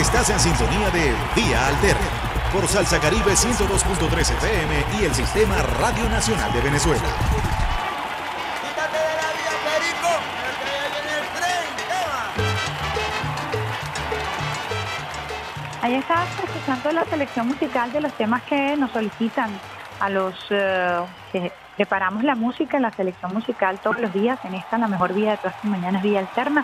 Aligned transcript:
Estás 0.00 0.30
en 0.30 0.40
sintonía 0.40 0.88
de 0.92 1.12
Vía 1.36 1.66
Alterna 1.66 2.08
por 2.54 2.66
Salsa 2.66 2.98
Caribe 2.98 3.32
102.3 3.32 4.18
FM 4.18 4.84
y 4.98 5.04
el 5.04 5.14
Sistema 5.14 5.60
Radio 5.78 6.08
Nacional 6.08 6.50
de 6.54 6.60
Venezuela. 6.62 7.02
Quítate 8.62 8.96
de 8.96 9.14
la 9.20 9.28
vía, 9.36 9.52
Perico, 9.62 10.08
que 10.64 10.72
viene 10.94 11.12
el 11.18 11.26
tren, 11.36 11.68
¿qué 11.76 11.98
va? 12.08 12.22
Ahí 15.82 15.94
está 15.96 16.24
escuchando 16.44 16.92
la 16.92 17.04
selección 17.04 17.48
musical 17.48 17.92
de 17.92 18.00
los 18.00 18.14
temas 18.14 18.42
que 18.44 18.78
nos 18.78 18.90
solicitan 18.92 19.50
a 20.00 20.08
los 20.08 20.34
eh, 20.48 20.98
que 21.30 21.52
preparamos 21.80 22.22
la 22.24 22.34
música, 22.34 22.78
la 22.78 22.90
selección 22.90 23.32
musical 23.32 23.78
todos 23.78 23.98
los 23.98 24.12
días 24.12 24.38
en 24.44 24.52
esta 24.52 24.76
La 24.76 24.86
Mejor 24.86 25.14
Vida 25.14 25.30
de 25.30 25.36
todas 25.38 25.54
las 25.54 25.64
mañanas, 25.64 26.02
Vía 26.02 26.18
Alterna. 26.18 26.62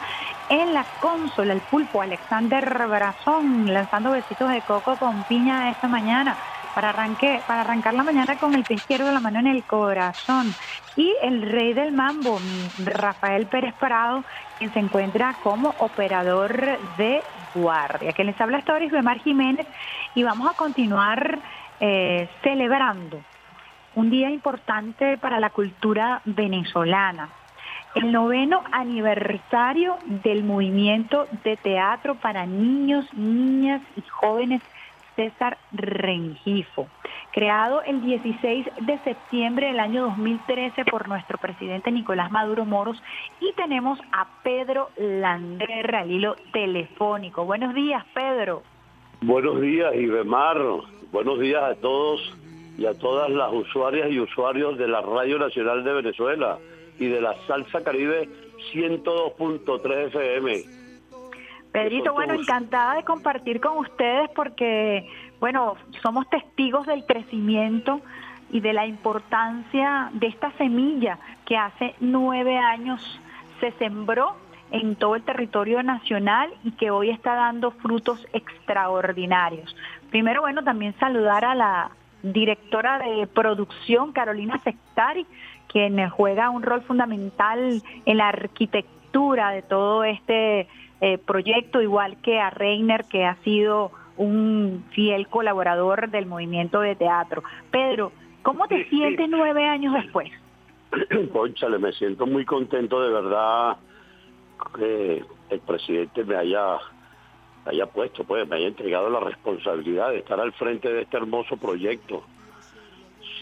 En 0.51 0.75
la 0.75 0.85
consola, 1.01 1.55
el 1.55 1.63
pulpo 1.63 2.03
Alexander 2.03 2.87
Brazón, 2.87 3.73
lanzando 3.73 4.11
besitos 4.11 4.51
de 4.51 4.61
coco 4.61 4.95
con 4.97 5.23
piña 5.23 5.71
esta 5.71 5.89
mañana. 5.89 6.37
Para, 6.75 6.91
arranque, 6.91 7.41
para 7.47 7.63
arrancar 7.63 7.95
la 7.95 8.03
mañana 8.03 8.37
con 8.37 8.55
el 8.55 8.65
pie 8.65 8.77
izquierdo, 8.77 9.11
la 9.11 9.21
mano 9.21 9.39
en 9.39 9.47
el 9.47 9.63
corazón. 9.65 10.55
Y 10.97 11.15
el 11.23 11.51
rey 11.51 11.73
del 11.73 11.93
mambo, 11.93 12.39
Rafael 12.85 13.47
Pérez 13.47 13.73
Prado, 13.81 14.23
quien 14.59 14.71
se 14.75 14.81
encuentra 14.81 15.35
como 15.43 15.75
operador 15.79 16.79
de 16.99 17.23
guardia. 17.55 18.13
Que 18.13 18.23
les 18.23 18.39
habla 18.39 18.59
Stories 18.59 18.93
Bemar 18.93 19.21
Jiménez 19.21 19.67
y 20.15 20.23
vamos 20.25 20.51
a 20.51 20.53
continuar 20.53 21.39
eh, 21.81 22.29
celebrando 22.43 23.23
un 23.97 24.11
día 24.11 24.31
importante 24.31 25.19
para 25.19 25.41
la 25.41 25.51
cultura 25.51 26.21
venezolana. 26.27 27.31
El 27.95 28.13
noveno 28.13 28.63
aniversario 28.71 29.97
del 30.23 30.45
movimiento 30.45 31.27
de 31.45 31.57
teatro 31.57 32.15
para 32.15 32.45
niños, 32.45 33.07
niñas 33.15 33.81
y 33.97 34.03
jóvenes 34.03 34.61
César 35.17 35.57
Rengifo, 35.73 36.89
creado 37.33 37.81
el 37.85 38.03
16 38.03 38.67
de 38.83 38.99
septiembre 38.99 39.69
del 39.69 39.81
año 39.81 40.03
2013 40.03 40.85
por 40.85 41.09
nuestro 41.09 41.39
presidente 41.39 41.91
Nicolás 41.91 42.31
Maduro 42.31 42.67
Moros 42.67 43.03
y 43.41 43.55
tenemos 43.55 43.99
a 44.13 44.27
Pedro 44.43 44.91
Landerra 44.99 46.01
al 46.01 46.11
hilo 46.11 46.37
telefónico. 46.53 47.47
Buenos 47.47 47.75
días, 47.75 48.05
Pedro. 48.13 48.63
Buenos 49.23 49.59
días, 49.63 49.95
Ibemar. 49.95 50.59
Buenos 51.11 51.41
días 51.41 51.63
a 51.63 51.75
todos 51.77 52.21
y 52.79 52.87
a 52.87 52.95
todas 52.95 53.31
las 53.31 53.53
usuarias 53.53 54.11
y 54.11 54.21
usuarios 54.21 54.77
de 54.79 54.89
la 54.89 55.01
Radio 55.01 55.39
Nacional 55.39 55.85
de 55.85 55.93
Venezuela 55.93 56.59
y 56.99 57.07
de 57.07 57.21
la 57.21 57.35
Salsa 57.47 57.83
Caribe 57.83 58.29
102.3 58.73 60.07
FM. 60.07 60.65
Pedrito, 61.73 62.15
bueno, 62.15 62.35
encantada 62.35 62.95
de 62.95 63.05
compartir 63.05 63.61
con 63.61 63.79
ustedes 63.79 64.31
porque, 64.31 65.07
bueno, 65.41 65.77
somos 66.03 66.29
testigos 66.31 66.87
del 66.87 67.05
crecimiento 67.05 68.01
y 68.51 68.61
de 68.61 68.73
la 68.73 68.87
importancia 68.87 70.11
de 70.15 70.29
esta 70.29 70.53
semilla 70.53 71.19
que 71.45 71.57
hace 71.57 71.95
nueve 72.01 72.57
años 72.57 73.03
se 73.61 73.73
sembró 73.73 74.37
en 74.71 74.97
todo 74.97 75.17
el 75.17 75.23
territorio 75.23 75.83
nacional 75.83 76.51
y 76.65 76.73
que 76.73 76.91
hoy 76.91 77.11
está 77.11 77.35
dando 77.35 77.71
frutos 77.73 78.27
extraordinarios. 78.33 79.77
Primero, 80.11 80.41
bueno, 80.41 80.65
también 80.65 80.95
saludar 80.99 81.45
a 81.45 81.55
la 81.55 81.91
directora 82.33 82.99
de 82.99 83.27
producción, 83.27 84.13
Carolina 84.13 84.61
Sectari, 84.63 85.27
quien 85.69 86.09
juega 86.11 86.51
un 86.51 86.63
rol 86.63 86.83
fundamental 86.83 87.83
en 88.05 88.17
la 88.17 88.29
arquitectura 88.29 89.51
de 89.51 89.63
todo 89.63 90.05
este 90.05 90.69
eh, 91.01 91.19
proyecto, 91.19 91.83
igual 91.83 92.17
que 92.23 92.39
a 92.39 92.51
Reiner, 92.51 93.05
que 93.05 93.25
ha 93.25 93.37
sido 93.37 93.91
un 94.17 94.85
fiel 94.91 95.29
colaborador 95.29 96.11
del 96.11 96.27
movimiento 96.27 96.81
de 96.81 96.97
teatro. 96.97 97.43
Pedro, 97.71 98.13
¿cómo 98.43 98.67
te 98.67 98.89
sientes 98.89 99.29
nueve 99.29 99.67
años 99.67 99.95
después? 99.95 100.31
Conchale, 101.33 101.79
me 101.79 101.93
siento 101.93 102.27
muy 102.27 102.45
contento 102.45 103.03
de 103.03 103.13
verdad 103.13 103.77
que 104.75 105.23
el 105.51 105.61
presidente 105.61 106.25
me 106.25 106.37
haya, 106.37 106.79
haya 107.67 107.87
puesto, 107.87 108.25
pues 108.25 108.49
me 108.49 108.57
haya 108.57 108.69
entregado 108.69 109.11
la 109.11 109.21
responsabilidad 109.21 110.11
de 110.11 110.19
estar 110.19 110.41
al 110.41 110.53
frente 110.53 110.93
de 110.93 111.03
este 111.03 111.17
hermoso 111.17 111.57
proyecto. 111.57 112.23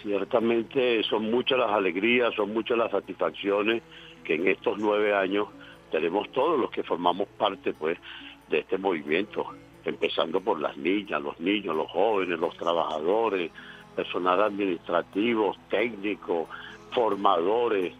Ciertamente 0.03 1.03
son 1.05 1.31
muchas 1.31 1.59
las 1.59 1.71
alegrías, 1.71 2.35
son 2.35 2.53
muchas 2.53 2.79
las 2.79 2.91
satisfacciones 2.91 3.83
que 4.25 4.35
en 4.35 4.49
estos 4.49 4.79
nueve 4.79 5.15
años 5.15 5.49
tenemos 5.91 6.31
todos 6.33 6.59
los 6.59 6.71
que 6.71 6.83
formamos 6.83 7.29
parte 7.39 7.75
pues 7.75 7.99
de 8.49 8.61
este 8.61 8.79
movimiento, 8.79 9.47
empezando 9.85 10.41
por 10.41 10.61
las 10.61 10.77
niñas, 10.77 11.23
los 11.23 11.39
niños, 11.39 11.77
los 11.77 11.91
jóvenes, 11.91 12.39
los 12.39 12.57
trabajadores, 12.57 13.51
personal 13.95 14.43
administrativo, 14.43 15.55
técnico, 15.69 16.49
formadores. 16.93 17.93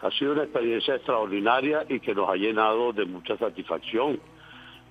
Ha 0.00 0.10
sido 0.12 0.32
una 0.32 0.44
experiencia 0.44 0.94
extraordinaria 0.94 1.84
y 1.88 1.98
que 1.98 2.14
nos 2.14 2.28
ha 2.28 2.36
llenado 2.36 2.92
de 2.92 3.06
mucha 3.06 3.36
satisfacción, 3.36 4.20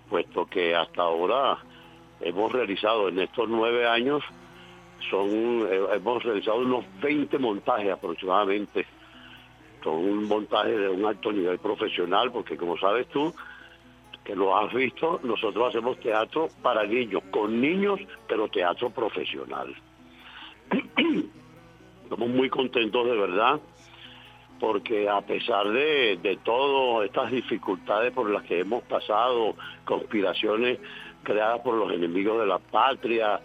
puesto 0.10 0.46
que 0.46 0.76
hasta 0.76 1.02
ahora 1.02 1.58
hemos 2.22 2.52
realizado 2.52 3.10
en 3.10 3.20
estos 3.20 3.50
nueve 3.50 3.88
años, 3.88 4.24
son 5.10 5.30
eh, 5.70 5.82
hemos 5.94 6.24
realizado 6.24 6.60
unos 6.60 6.86
20 7.02 7.38
montajes 7.40 7.92
aproximadamente 7.92 8.86
con 9.84 9.96
un 9.96 10.28
montaje 10.28 10.78
de 10.78 10.90
un 10.90 11.06
alto 11.06 11.32
nivel 11.32 11.60
profesional, 11.60 12.32
porque 12.32 12.56
como 12.56 12.78
sabes 12.78 13.08
tú, 13.08 13.34
que 14.24 14.36
lo 14.36 14.58
has 14.58 14.74
visto, 14.74 15.20
nosotros 15.24 15.70
hacemos 15.70 16.00
teatro 16.00 16.48
para 16.62 16.86
niños, 16.86 17.22
con 17.32 17.60
niños, 17.60 18.00
pero 18.28 18.48
teatro 18.48 18.90
profesional. 18.90 19.76
Estamos 22.04 22.30
muy 22.30 22.50
contentos 22.50 23.06
de 23.06 23.18
verdad, 23.18 23.60
porque 24.64 25.10
a 25.10 25.20
pesar 25.20 25.68
de, 25.74 26.18
de 26.24 26.38
todas 26.38 27.06
estas 27.08 27.30
dificultades 27.32 28.14
por 28.14 28.30
las 28.30 28.44
que 28.44 28.62
hemos 28.62 28.82
pasado, 28.84 29.56
conspiraciones 29.84 30.80
creadas 31.22 31.60
por 31.60 31.76
los 31.76 31.92
enemigos 31.92 32.40
de 32.40 32.48
la 32.48 32.60
patria, 32.60 33.42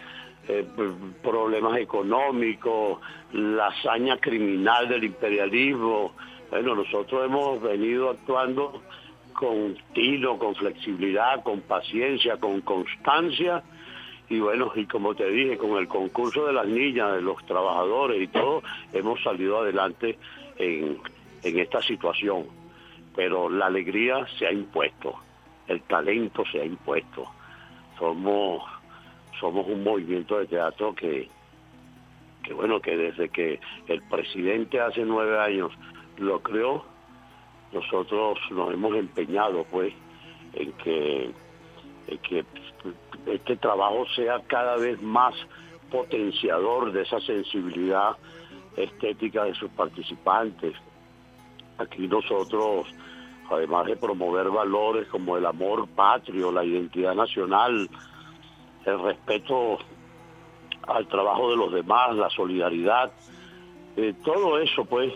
eh, 0.47 0.65
problemas 1.21 1.77
económicos, 1.77 3.01
la 3.33 3.67
hazaña 3.67 4.19
criminal 4.19 4.89
del 4.89 5.03
imperialismo. 5.03 6.13
Bueno, 6.51 6.77
nosotros 6.77 7.27
hemos 7.27 7.61
venido 7.63 8.11
actuando 8.11 8.81
con 9.33 9.77
tino, 9.95 10.39
con 10.39 10.55
flexibilidad, 10.55 11.43
con 11.43 11.63
paciencia, 11.63 12.37
con 12.37 12.61
constancia. 12.61 13.65
Y 14.31 14.39
bueno, 14.39 14.71
y 14.77 14.87
como 14.87 15.17
te 15.17 15.29
dije, 15.29 15.59
con 15.59 15.79
el 15.79 15.89
concurso 15.89 16.47
de 16.47 16.53
las 16.53 16.69
niñas, 16.69 17.17
de 17.17 17.23
los 17.23 17.45
trabajadores 17.45 18.23
y 18.23 18.29
todo, 18.29 18.63
hemos 18.93 19.21
salido 19.25 19.59
adelante 19.59 20.17
en, 20.59 21.01
esta 21.43 21.81
situación. 21.83 22.47
Pero 23.15 23.49
la 23.49 23.67
alegría 23.67 24.27
se 24.39 24.47
ha 24.47 24.53
impuesto, 24.53 25.15
el 25.67 25.83
talento 25.83 26.45
se 26.51 26.61
ha 26.61 26.65
impuesto. 26.65 27.25
Somos 27.99 28.63
somos 29.41 29.67
un 29.69 29.85
movimiento 29.85 30.39
de 30.39 30.47
teatro 30.47 30.95
que, 30.95 31.29
que 32.43 32.53
bueno, 32.53 32.81
que 32.81 32.97
desde 32.97 33.29
que 33.29 33.61
el 33.87 34.03
presidente 34.03 34.81
hace 34.81 35.05
nueve 35.05 35.39
años 35.39 35.73
lo 36.17 36.41
creó, 36.43 36.85
nosotros 37.73 38.39
nos 38.51 38.73
hemos 38.73 38.97
empeñado 38.97 39.65
pues 39.71 39.93
en 40.55 40.73
que, 40.73 41.31
en 42.09 42.19
que 42.19 42.45
este 43.27 43.57
trabajo 43.57 44.07
sea 44.17 44.41
cada 44.47 44.77
vez 44.77 45.01
más 45.03 45.35
potenciador 45.91 46.93
de 46.93 47.03
esa 47.03 47.21
sensibilidad 47.21 48.17
estética 48.83 49.45
de 49.45 49.55
sus 49.55 49.71
participantes. 49.71 50.75
Aquí 51.79 52.09
nosotros, 52.09 52.87
además 53.51 53.87
de 53.87 53.97
promover 53.97 54.49
valores 54.51 55.09
como 55.09 55.37
el 55.37 55.47
amor 55.47 55.89
patrio, 55.89 56.51
la 56.51 56.65
identidad 56.65 57.15
nacional, 57.15 57.89
el 58.85 59.03
respeto 59.03 59.79
al 60.87 61.07
trabajo 61.07 61.51
de 61.51 61.57
los 61.57 61.73
demás, 61.73 62.17
la 62.17 62.31
solidaridad, 62.31 63.13
eh, 63.97 64.15
todo 64.25 64.59
eso 64.59 64.85
pues 64.85 65.13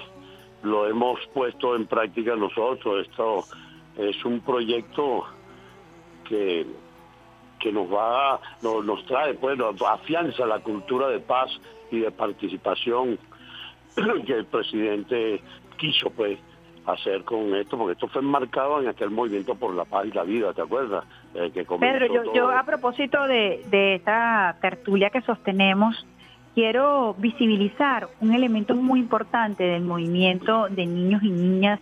lo 0.63 0.87
hemos 0.87 1.19
puesto 1.33 1.75
en 1.77 1.87
práctica 1.87 2.37
nosotros. 2.37 3.07
Esto 3.09 3.45
es 3.97 4.25
un 4.25 4.41
proyecto 4.41 5.25
que, 6.29 6.67
que 7.59 7.73
nos 7.73 7.93
va, 7.93 8.41
nos, 8.63 8.85
nos 8.85 9.05
trae, 9.07 9.35
pues, 9.35 9.59
nos 9.59 9.81
afianza 9.83 10.47
la 10.47 10.61
cultura 10.61 11.09
de 11.09 11.21
paz 11.21 11.51
y 11.91 12.01
de 12.01 12.11
participación 12.11 13.19
que 14.27 14.33
el 14.33 14.45
presidente 14.47 15.41
quiso 15.77 16.11
pues 16.11 16.39
hacer 16.87 17.23
con 17.25 17.55
esto, 17.55 17.79
porque 17.79 17.93
esto 17.93 18.09
fue 18.09 18.23
enmarcado 18.23 18.81
en 18.81 18.89
aquel 18.89 19.11
movimiento 19.11 19.55
por 19.55 19.75
la 19.75 19.85
paz 19.85 20.07
y 20.07 20.13
la 20.13 20.25
vida, 20.25 20.53
¿te 20.53 20.63
acuerdas? 20.63 21.05
Eh, 21.35 21.51
que 21.53 21.65
Pedro, 21.65 22.07
yo, 22.07 22.35
yo 22.35 22.51
a 22.51 22.65
propósito 22.65 23.27
de, 23.27 23.63
de 23.71 23.95
esta 23.97 24.57
tertulia 24.61 25.11
que 25.11 25.21
sostenemos, 25.23 26.07
quiero 26.55 27.15
visibilizar 27.19 28.09
un 28.21 28.35
elemento 28.35 28.75
muy 28.75 29.01
importante 29.01 29.65
del 29.65 29.83
movimiento 29.83 30.69
de 30.69 30.87
niños 30.87 31.23
y 31.23 31.31
niñas 31.31 31.81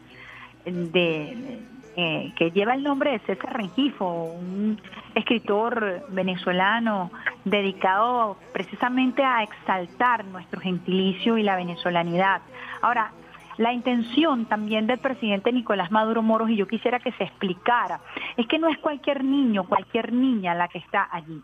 de, 0.64 1.58
eh, 1.96 2.32
que 2.37 2.50
lleva 2.50 2.75
el 2.75 2.82
nombre 2.82 3.12
de 3.12 3.19
César 3.20 3.56
Rengifo, 3.56 4.06
un 4.06 4.81
escritor 5.14 6.06
venezolano 6.10 7.10
dedicado 7.44 8.37
precisamente 8.52 9.25
a 9.25 9.42
exaltar 9.42 10.25
nuestro 10.25 10.60
gentilicio 10.60 11.37
y 11.37 11.42
la 11.42 11.56
venezolanidad. 11.56 12.42
Ahora, 12.81 13.12
la 13.58 13.72
intención 13.72 14.46
también 14.46 14.87
del 14.87 14.98
presidente 14.98 15.52
Nicolás 15.52 15.90
Maduro 15.90 16.22
Moros, 16.22 16.50
y 16.50 16.56
yo 16.56 16.66
quisiera 16.66 16.98
que 16.98 17.12
se 17.12 17.25
explicara, 17.25 18.00
es 18.37 18.46
que 18.46 18.58
no 18.58 18.69
es 18.69 18.78
cualquier 18.78 19.25
niño, 19.25 19.64
cualquier 19.64 20.12
niña 20.12 20.54
la 20.54 20.69
que 20.69 20.78
está 20.78 21.08
allí. 21.10 21.42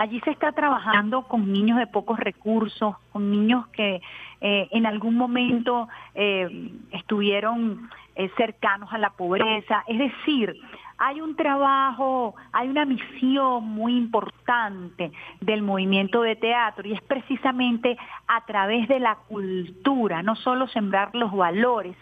Allí 0.00 0.18
se 0.20 0.30
está 0.30 0.52
trabajando 0.52 1.24
con 1.28 1.52
niños 1.52 1.76
de 1.76 1.86
pocos 1.86 2.18
recursos, 2.18 2.96
con 3.12 3.30
niños 3.30 3.66
que 3.66 4.00
eh, 4.40 4.68
en 4.70 4.86
algún 4.86 5.14
momento 5.14 5.88
eh, 6.14 6.72
estuvieron 6.92 7.90
eh, 8.16 8.30
cercanos 8.34 8.90
a 8.94 8.96
la 8.96 9.10
pobreza. 9.10 9.84
Es 9.86 9.98
decir, 9.98 10.56
hay 10.96 11.20
un 11.20 11.36
trabajo, 11.36 12.34
hay 12.50 12.70
una 12.70 12.86
misión 12.86 13.64
muy 13.64 13.94
importante 13.94 15.12
del 15.42 15.60
movimiento 15.60 16.22
de 16.22 16.34
teatro 16.34 16.88
y 16.88 16.94
es 16.94 17.02
precisamente 17.02 17.98
a 18.26 18.42
través 18.46 18.88
de 18.88 19.00
la 19.00 19.16
cultura, 19.28 20.22
no 20.22 20.34
solo 20.34 20.66
sembrar 20.68 21.14
los 21.14 21.30
valores, 21.30 21.94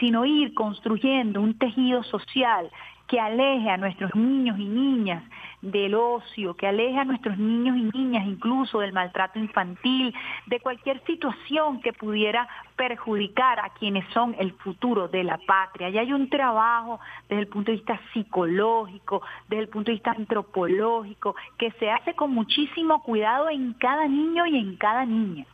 sino 0.00 0.24
ir 0.24 0.54
construyendo 0.54 1.40
un 1.40 1.58
tejido 1.58 2.02
social 2.04 2.70
que 3.08 3.18
aleje 3.18 3.70
a 3.70 3.78
nuestros 3.78 4.14
niños 4.14 4.58
y 4.58 4.66
niñas 4.66 5.24
del 5.62 5.94
ocio, 5.94 6.54
que 6.54 6.68
aleje 6.68 6.98
a 6.98 7.04
nuestros 7.04 7.38
niños 7.38 7.76
y 7.76 7.98
niñas 7.98 8.26
incluso 8.26 8.80
del 8.80 8.92
maltrato 8.92 9.38
infantil, 9.38 10.14
de 10.46 10.60
cualquier 10.60 11.02
situación 11.04 11.80
que 11.80 11.94
pudiera 11.94 12.46
perjudicar 12.76 13.58
a 13.60 13.70
quienes 13.70 14.06
son 14.12 14.36
el 14.38 14.52
futuro 14.52 15.08
de 15.08 15.24
la 15.24 15.38
patria. 15.38 15.88
Y 15.88 15.98
hay 15.98 16.12
un 16.12 16.28
trabajo 16.28 17.00
desde 17.28 17.40
el 17.42 17.48
punto 17.48 17.72
de 17.72 17.78
vista 17.78 17.98
psicológico, 18.12 19.22
desde 19.48 19.62
el 19.62 19.68
punto 19.68 19.90
de 19.90 19.94
vista 19.94 20.12
antropológico, 20.12 21.34
que 21.56 21.72
se 21.72 21.90
hace 21.90 22.14
con 22.14 22.32
muchísimo 22.32 23.02
cuidado 23.02 23.48
en 23.48 23.72
cada 23.72 24.06
niño 24.06 24.46
y 24.46 24.58
en 24.58 24.76
cada 24.76 25.06
niña. 25.06 25.46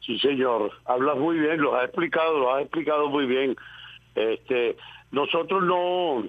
Sí, 0.00 0.18
señor, 0.18 0.72
hablas 0.86 1.16
muy 1.18 1.38
bien, 1.38 1.60
lo 1.60 1.76
has 1.76 1.84
explicado, 1.84 2.38
lo 2.38 2.54
has 2.54 2.62
explicado 2.62 3.08
muy 3.08 3.26
bien. 3.26 3.56
Este, 4.14 4.76
nosotros 5.10 5.62
no 5.62 6.24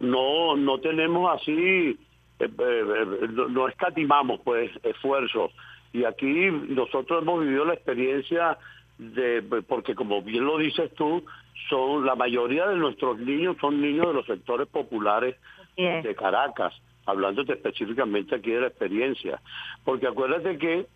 no 0.00 0.56
no 0.56 0.80
tenemos 0.80 1.40
así 1.40 1.98
eh, 2.38 2.48
eh, 2.58 3.28
no 3.48 3.68
escatimamos 3.68 4.40
pues 4.44 4.70
esfuerzo. 4.82 5.50
Y 5.92 6.04
aquí 6.04 6.50
nosotros 6.68 7.22
hemos 7.22 7.40
vivido 7.40 7.64
la 7.64 7.74
experiencia 7.74 8.58
de 8.98 9.42
porque 9.66 9.94
como 9.94 10.22
bien 10.22 10.44
lo 10.44 10.58
dices 10.58 10.92
tú 10.94 11.24
son 11.68 12.04
la 12.04 12.14
mayoría 12.14 12.66
de 12.68 12.76
nuestros 12.76 13.18
niños 13.18 13.56
son 13.60 13.80
niños 13.80 14.08
de 14.08 14.14
los 14.14 14.26
sectores 14.26 14.68
populares 14.68 15.36
de 15.76 16.14
Caracas 16.14 16.72
hablándote 17.06 17.52
específicamente 17.52 18.34
aquí 18.34 18.50
de 18.50 18.60
la 18.62 18.68
experiencia. 18.68 19.40
Porque 19.84 20.06
acuérdate 20.06 20.58
que 20.58 20.86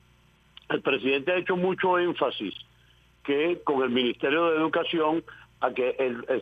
el 0.68 0.82
presidente 0.82 1.32
ha 1.32 1.36
hecho 1.36 1.56
mucho 1.56 1.98
énfasis 1.98 2.54
que 3.24 3.60
con 3.64 3.82
el 3.82 3.90
Ministerio 3.90 4.46
de 4.46 4.56
Educación 4.56 5.24
a 5.60 5.72
que 5.72 5.96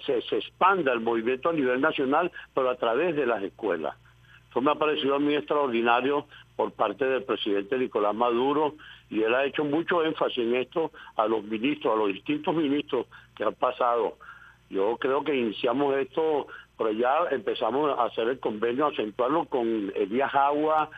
se, 0.05 0.23
se, 0.23 0.37
expanda 0.37 0.93
el 0.93 1.01
movimiento 1.01 1.49
a 1.49 1.53
nivel 1.53 1.81
nacional, 1.81 2.31
pero 2.55 2.71
a 2.71 2.77
través 2.77 3.17
de 3.17 3.27
las 3.27 3.43
escuelas. 3.43 3.97
Eso 4.51 4.61
me 4.61 4.71
ha 4.71 4.75
parecido 4.75 5.17
a 5.17 5.19
mí 5.19 5.35
extraordinario 5.35 6.27
por 6.55 6.73
parte 6.73 7.05
del 7.05 7.25
presidente 7.25 7.79
Nicolás 7.79 8.15
Maduro 8.15 8.75
y 9.11 9.23
él 9.23 9.35
ha 9.35 9.45
hecho 9.45 9.65
mucho 9.65 10.05
énfasis 10.05 10.39
en 10.39 10.57
esto 10.57 10.91
a 11.17 11.27
los 11.27 11.45
ministros, 11.45 11.95
a 11.95 11.97
los 11.97 12.13
distintos 12.13 12.55
ministros 12.55 13.07
que 13.37 13.45
han 13.45 13.55
pasado. 13.55 14.17
Yo 14.69 14.97
creo 14.99 15.23
que 15.23 15.35
iniciamos 15.35 15.97
esto, 15.97 16.49
pero 16.77 16.91
ya 16.91 17.27
empezamos 17.31 17.99
a 17.99 18.05
hacer 18.05 18.29
el 18.29 18.41
convenio, 18.41 18.87
acentuarlo 18.87 19.45
con 19.45 19.93
Elías 19.95 20.35
Agua, 20.35 20.91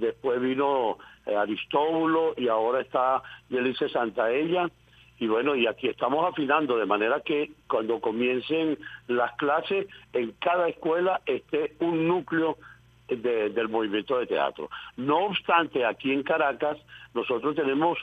después 0.00 0.40
vino 0.40 0.98
eh, 1.26 1.34
Aristóbulo 1.34 2.34
y 2.36 2.48
ahora 2.48 2.80
está 2.80 3.22
Yelice 3.48 3.88
Santaella 3.88 4.70
y 5.18 5.26
bueno, 5.28 5.54
y 5.54 5.66
aquí 5.66 5.88
estamos 5.88 6.26
afinando 6.30 6.76
de 6.76 6.84
manera 6.84 7.20
que 7.20 7.52
cuando 7.68 8.00
comiencen 8.00 8.78
las 9.08 9.32
clases, 9.36 9.86
en 10.12 10.32
cada 10.32 10.68
escuela 10.68 11.22
esté 11.24 11.74
un 11.80 12.06
núcleo 12.06 12.58
del 13.08 13.68
movimiento 13.68 14.18
de 14.18 14.26
teatro. 14.26 14.68
No 14.96 15.26
obstante, 15.26 15.84
aquí 15.84 16.12
en 16.12 16.22
Caracas 16.22 16.76
nosotros 17.14 17.54
tenemos 17.54 17.98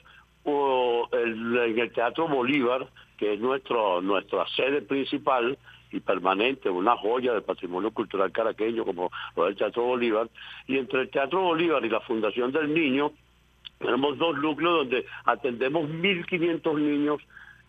el, 0.45 1.57
en 1.57 1.80
el 1.80 1.92
Teatro 1.92 2.28
Bolívar, 2.28 2.88
que 3.18 3.34
es 3.34 3.40
nuestro, 3.40 4.01
nuestra 4.01 4.45
sede 4.56 4.81
principal 4.81 5.57
y 5.92 6.00
permanente, 6.00 6.69
una 6.69 6.98
joya 6.98 7.34
del 7.34 7.44
patrimonio 7.44 7.92
cultural 7.92 8.31
caraqueño 8.31 8.84
como 8.84 9.12
lo 9.36 9.45
del 9.45 9.56
Teatro 9.56 9.84
Bolívar, 9.84 10.30
y 10.68 10.78
entre 10.78 11.01
el 11.01 11.10
Teatro 11.10 11.42
Bolívar 11.42 11.86
y 11.86 11.90
la 11.90 12.01
Fundación 12.01 12.51
del 12.51 12.74
Niño, 12.74 13.12
tenemos 13.80 14.18
dos 14.18 14.38
núcleos 14.38 14.78
donde 14.78 15.06
atendemos 15.25 15.90
1.500 15.90 16.80
niños 16.80 17.22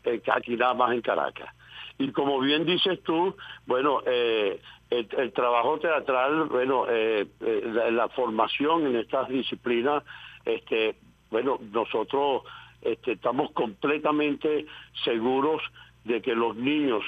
eh, 0.05 0.23
aquí 0.32 0.56
nada 0.56 0.75
más 0.75 0.93
en 0.93 1.00
Caracas. 1.00 1.55
Y 1.99 2.11
como 2.11 2.41
bien 2.41 2.65
dices 2.65 3.00
tú, 3.05 3.37
bueno, 3.67 4.00
eh, 4.06 4.61
el, 4.91 5.32
trabajo 5.32 5.79
teatral, 5.79 6.44
bueno, 6.44 6.87
eh, 6.88 7.26
eh, 7.41 7.91
la, 7.91 8.09
formación 8.09 8.87
en 8.87 8.97
estas 8.97 9.29
disciplinas, 9.29 10.03
este, 10.44 10.97
bueno, 11.31 11.59
nosotros 11.73 12.43
este, 12.85 13.13
estamos 13.13 13.51
completamente 13.53 14.67
seguros 15.05 15.63
de 16.05 16.21
que 16.21 16.35
los 16.35 16.55
niños, 16.57 17.03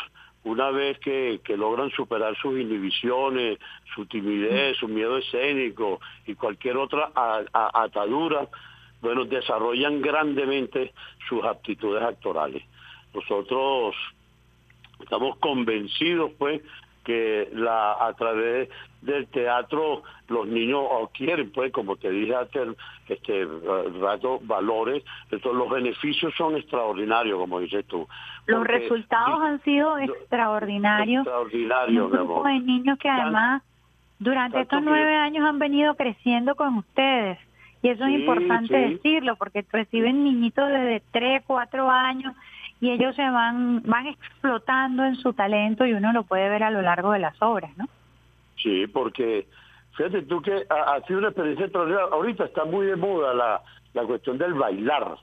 una 0.44 0.70
vez 0.70 0.98
que, 1.00 1.40
que 1.44 1.56
logran 1.56 1.90
superar 1.90 2.36
sus 2.36 2.58
inhibiciones, 2.58 3.58
su 3.94 4.06
timidez, 4.06 4.76
su 4.78 4.88
miedo 4.88 5.18
escénico 5.18 6.00
y 6.26 6.34
cualquier 6.34 6.76
otra 6.78 7.10
atadura, 7.52 8.48
bueno, 9.02 9.24
desarrollan 9.24 10.00
grandemente 10.00 10.92
sus 11.28 11.44
aptitudes 11.44 12.02
actorales. 12.02 12.62
Nosotros 13.14 13.94
estamos 15.00 15.36
convencidos, 15.38 16.32
pues, 16.38 16.62
que 17.06 17.48
la 17.52 17.92
a 18.04 18.12
través 18.14 18.68
del 19.00 19.28
teatro 19.28 20.02
los 20.28 20.48
niños 20.48 20.82
adquieren, 21.00 21.52
pues, 21.52 21.72
como 21.72 21.94
te 21.94 22.10
dije 22.10 22.34
hace 22.34 22.66
este 23.08 23.46
rato, 24.00 24.40
valores. 24.42 25.04
Entonces, 25.30 25.52
los 25.52 25.70
beneficios 25.70 26.34
son 26.36 26.56
extraordinarios, 26.56 27.38
como 27.38 27.60
dices 27.60 27.86
tú. 27.86 28.08
Los 28.46 28.66
resultados 28.66 29.40
han 29.40 29.62
sido 29.62 29.96
extraordinarios. 29.98 31.24
Extraordinarios, 31.24 32.10
de 32.10 32.60
niños 32.60 32.98
que 32.98 33.08
además 33.08 33.62
durante 34.18 34.62
estos 34.62 34.82
nueve 34.82 35.14
años 35.14 35.46
han 35.46 35.60
venido 35.60 35.94
creciendo 35.94 36.56
con 36.56 36.78
ustedes. 36.78 37.38
Y 37.82 37.90
eso 37.90 38.04
es 38.04 38.18
importante 38.18 38.76
decirlo, 38.76 39.36
porque 39.36 39.64
reciben 39.70 40.24
niñitos 40.24 40.68
desde 40.68 41.02
3, 41.12 41.44
4 41.46 41.88
años 41.88 42.34
y 42.80 42.90
ellos 42.90 43.14
se 43.16 43.22
van 43.22 43.82
van 43.84 44.06
explotando 44.06 45.04
en 45.04 45.16
su 45.16 45.32
talento 45.32 45.86
y 45.86 45.92
uno 45.92 46.12
lo 46.12 46.24
puede 46.24 46.48
ver 46.48 46.62
a 46.62 46.70
lo 46.70 46.82
largo 46.82 47.12
de 47.12 47.20
las 47.20 47.40
obras, 47.40 47.76
¿no? 47.76 47.86
Sí, 48.56 48.86
porque 48.86 49.46
fíjate 49.96 50.22
tú 50.22 50.42
que 50.42 50.66
ha, 50.68 51.00
sido 51.06 51.20
una 51.20 51.28
experiencia 51.28 51.66
extraordinaria. 51.66 52.08
Ahorita 52.12 52.44
está 52.44 52.64
muy 52.64 52.86
de 52.86 52.96
moda 52.96 53.34
la, 53.34 53.62
la 53.94 54.04
cuestión 54.04 54.38
del 54.38 54.54
bailar. 54.54 55.16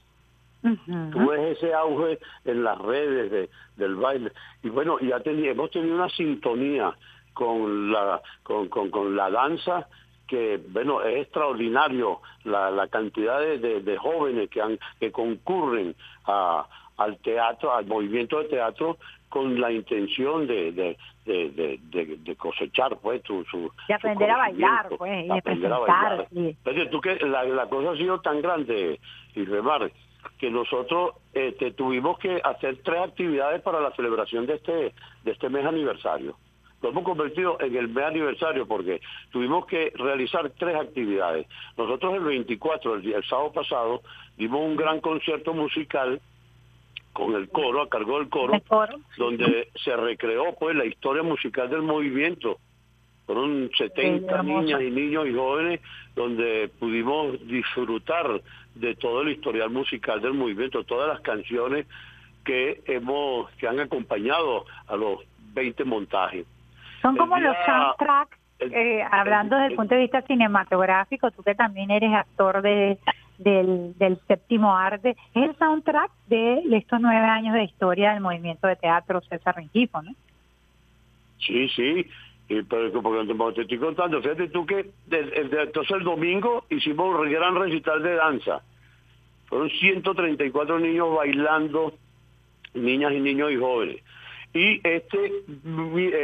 Tú 0.62 1.30
ves 1.30 1.58
ese 1.58 1.74
auge 1.74 2.20
en 2.46 2.64
las 2.64 2.78
redes 2.78 3.30
de, 3.30 3.50
del 3.76 3.96
baile. 3.96 4.32
Y 4.64 4.70
bueno, 4.70 4.98
ya 5.02 5.22
hemos 5.26 5.72
tenido 5.72 5.96
una 5.96 6.10
sintonía 6.10 6.94
con 7.34 7.92
la, 7.92 8.22
con, 8.44 8.70
con, 8.70 8.90
con 8.90 9.16
la 9.16 9.30
danza 9.30 9.88
que 10.28 10.58
bueno 10.70 11.02
es 11.02 11.24
extraordinario 11.24 12.22
la, 12.46 12.72
la 12.72 12.88
cantidad 12.88 13.40
de, 13.40 13.98
jóvenes 13.98 14.50
que 14.50 14.62
han 14.62 14.80
que 15.00 15.12
concurren 15.12 15.96
a, 16.26 16.66
al 16.98 17.18
teatro 17.18 17.74
al 17.74 17.86
movimiento 17.86 18.40
de 18.40 18.50
teatro 18.50 18.98
con 19.30 19.60
la 19.60 19.72
intención 19.72 20.46
de, 20.46 20.72
de, 20.72 20.98
de, 21.26 22.36
cosechar 22.36 22.98
pues 22.98 23.22
su, 23.26 23.44
su 23.46 23.72
de 23.88 23.94
aprender 23.96 24.30
a 24.30 24.38
bailar 24.38 24.90
pues 24.98 25.26
y 25.26 25.28
de 25.28 25.42
presentar 25.42 26.28
tú 26.92 27.02
que 27.02 27.16
la, 27.26 27.44
la, 27.44 27.68
cosa 27.68 27.92
ha 27.92 27.98
sido 27.98 28.22
tan 28.22 28.42
grande 28.42 29.00
y 29.34 29.46
remar 29.46 29.92
que 30.38 30.52
nosotros 30.52 31.16
este, 31.34 31.72
tuvimos 31.72 32.20
que 32.20 32.40
hacer 32.44 32.78
tres 32.84 33.02
actividades 33.02 33.62
para 33.62 33.80
la 33.80 33.92
celebración 33.96 34.46
de 34.46 34.56
este 34.56 34.94
de 35.24 35.32
este 35.32 35.50
mes 35.50 35.66
aniversario. 35.66 36.36
Lo 36.84 36.90
hemos 36.90 37.04
convertido 37.04 37.58
en 37.62 37.76
el 37.76 37.88
mes 37.88 38.06
aniversario 38.06 38.68
porque 38.68 39.02
tuvimos 39.32 39.66
que 39.66 39.94
realizar 39.96 40.52
tres 40.60 40.76
actividades. 40.76 41.48
Nosotros 41.78 42.14
el 42.14 42.24
24, 42.24 42.96
el, 42.96 43.14
el 43.14 43.24
sábado 43.24 43.54
pasado, 43.54 44.02
dimos 44.38 44.62
un 44.62 44.76
gran 44.76 45.00
concierto 45.00 45.54
musical 45.54 46.22
con 47.14 47.36
el 47.36 47.50
coro, 47.50 47.84
a 47.84 47.90
cargo 47.90 48.20
del 48.20 48.30
coro, 48.30 48.54
donde 49.18 49.70
se 49.84 49.96
recreó 49.96 50.56
pues 50.60 50.76
la 50.76 50.86
historia 50.86 51.24
musical 51.24 51.70
del 51.70 51.84
movimiento. 51.84 52.58
Fueron 53.26 53.70
70 53.78 54.44
niñas 54.44 54.82
y 54.82 54.90
niños 54.90 55.28
y 55.28 55.34
jóvenes 55.34 55.80
donde 56.16 56.70
pudimos 56.80 57.40
disfrutar 57.48 58.42
de 58.76 58.96
todo 58.96 59.22
el 59.22 59.30
historial 59.30 59.70
musical 59.70 60.22
del 60.22 60.34
movimiento, 60.34 60.84
todas 60.84 61.08
las 61.08 61.22
canciones 61.22 61.86
que 62.44 62.82
hemos 62.88 63.50
que 63.52 63.68
han 63.68 63.80
acompañado 63.80 64.66
a 64.88 64.96
los 64.96 65.20
20 65.54 65.86
montajes. 65.86 66.46
Son 67.02 67.16
como 67.16 67.38
los 67.38 67.56
soundtracks, 67.66 68.38
eh, 68.60 69.04
hablando 69.10 69.56
desde 69.56 69.70
el 69.70 69.76
punto 69.76 69.96
de 69.96 70.02
vista 70.02 70.22
cinematográfico, 70.24 71.32
tú 71.32 71.44
que 71.44 71.56
también 71.56 71.92
eres 71.92 72.14
actor 72.14 72.62
de, 72.62 72.98
del, 73.38 73.98
del 73.98 74.20
séptimo 74.28 74.76
arte, 74.76 75.16
es 75.34 75.44
el 75.50 75.56
soundtrack 75.58 76.12
de 76.28 76.64
estos 76.72 77.00
nueve 77.02 77.26
años 77.26 77.54
de 77.54 77.64
historia 77.64 78.14
del 78.14 78.22
movimiento 78.22 78.68
de 78.68 78.76
teatro 78.76 79.22
César 79.22 79.56
Rengifo, 79.56 80.02
¿no? 80.02 80.12
Sí, 81.40 81.68
sí, 81.70 82.08
y, 82.50 82.62
pero 82.64 83.02
porque 83.02 83.34
te 83.56 83.62
estoy 83.62 83.78
contando, 83.78 84.22
fíjate 84.22 84.50
tú 84.50 84.66
que 84.66 84.92
entonces 85.10 85.98
el 85.98 86.04
domingo 86.04 86.66
hicimos 86.70 87.20
un 87.20 87.32
gran 87.32 87.56
recital 87.56 88.04
de 88.04 88.16
danza. 88.16 88.62
Fueron 89.48 89.70
134 89.70 90.80
niños 90.80 91.16
bailando, 91.16 91.94
niñas 92.74 93.14
y 93.14 93.20
niños 93.20 93.52
y 93.52 93.58
jóvenes. 93.58 94.04
Y 94.54 94.80
este, 94.88 95.32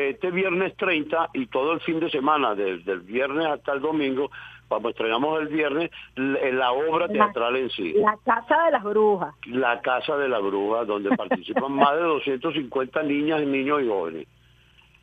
este 0.09 0.31
viernes 0.31 0.75
30 0.77 1.29
y 1.33 1.47
todo 1.47 1.73
el 1.73 1.79
fin 1.81 1.99
de 1.99 2.09
semana, 2.11 2.53
desde 2.53 2.91
el 2.91 3.01
viernes 3.01 3.47
hasta 3.47 3.73
el 3.73 3.81
domingo, 3.81 4.29
cuando 4.69 4.89
estrenamos 4.89 5.41
el 5.41 5.47
viernes, 5.49 5.91
la 6.15 6.71
obra 6.71 7.09
teatral 7.09 7.57
en 7.57 7.69
sí. 7.71 7.93
La 7.93 8.17
Casa 8.23 8.65
de 8.65 8.71
las 8.71 8.83
Brujas. 8.83 9.33
La 9.47 9.81
Casa 9.81 10.15
de 10.15 10.29
las 10.29 10.41
Brujas, 10.41 10.87
donde 10.87 11.09
participan 11.17 11.73
más 11.73 11.95
de 11.95 12.01
250 12.03 13.03
niñas, 13.03 13.41
niños 13.41 13.81
y 13.83 13.87
jóvenes. 13.89 14.27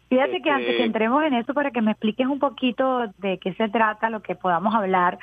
Fíjate 0.09 0.41
que 0.41 0.51
antes 0.51 0.67
que 0.67 0.73
este 0.73 0.85
entremos 0.85 1.23
en 1.25 1.35
eso, 1.35 1.53
para 1.53 1.73
que 1.73 1.83
me 1.83 1.91
expliques 1.91 2.29
un 2.29 2.39
poquito 2.39 3.13
de 3.19 3.39
qué 3.39 3.55
se 3.55 3.69
trata, 3.69 4.09
lo 4.09 4.23
que 4.23 4.37
podamos 4.37 4.73
hablar, 4.73 5.19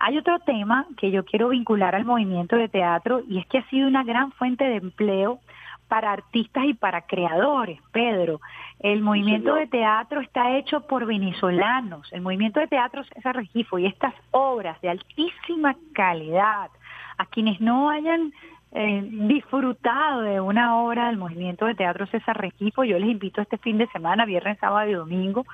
hay 0.00 0.18
otro 0.18 0.40
tema 0.40 0.86
que 0.96 1.12
yo 1.12 1.24
quiero 1.24 1.50
vincular 1.50 1.94
al 1.94 2.04
movimiento 2.04 2.56
de 2.56 2.68
teatro 2.68 3.22
y 3.28 3.38
es 3.38 3.46
que 3.46 3.58
ha 3.58 3.70
sido 3.70 3.86
una 3.86 4.02
gran 4.02 4.32
fuente 4.32 4.64
de 4.64 4.76
empleo 4.76 5.38
para 5.88 6.12
artistas 6.12 6.64
y 6.64 6.74
para 6.74 7.02
creadores, 7.02 7.80
Pedro. 7.92 8.40
El 8.80 9.02
movimiento 9.02 9.54
de 9.54 9.66
teatro 9.66 10.20
está 10.20 10.56
hecho 10.56 10.80
por 10.86 11.06
venezolanos. 11.06 12.12
El 12.12 12.22
movimiento 12.22 12.60
de 12.60 12.68
teatro 12.68 13.04
César 13.04 13.36
Regifo 13.36 13.78
y 13.78 13.86
estas 13.86 14.14
obras 14.30 14.80
de 14.80 14.90
altísima 14.90 15.76
calidad, 15.92 16.70
a 17.16 17.26
quienes 17.26 17.60
no 17.60 17.90
hayan 17.90 18.32
eh, 18.72 19.02
disfrutado 19.08 20.22
de 20.22 20.40
una 20.40 20.78
obra 20.78 21.06
del 21.06 21.16
movimiento 21.16 21.66
de 21.66 21.76
teatro 21.76 22.06
César 22.08 22.36
Regifo, 22.36 22.82
yo 22.82 22.98
les 22.98 23.08
invito 23.08 23.40
este 23.40 23.58
fin 23.58 23.78
de 23.78 23.86
semana, 23.88 24.24
viernes, 24.24 24.58
sábado 24.58 24.90
y 24.90 24.94
domingo, 24.94 25.44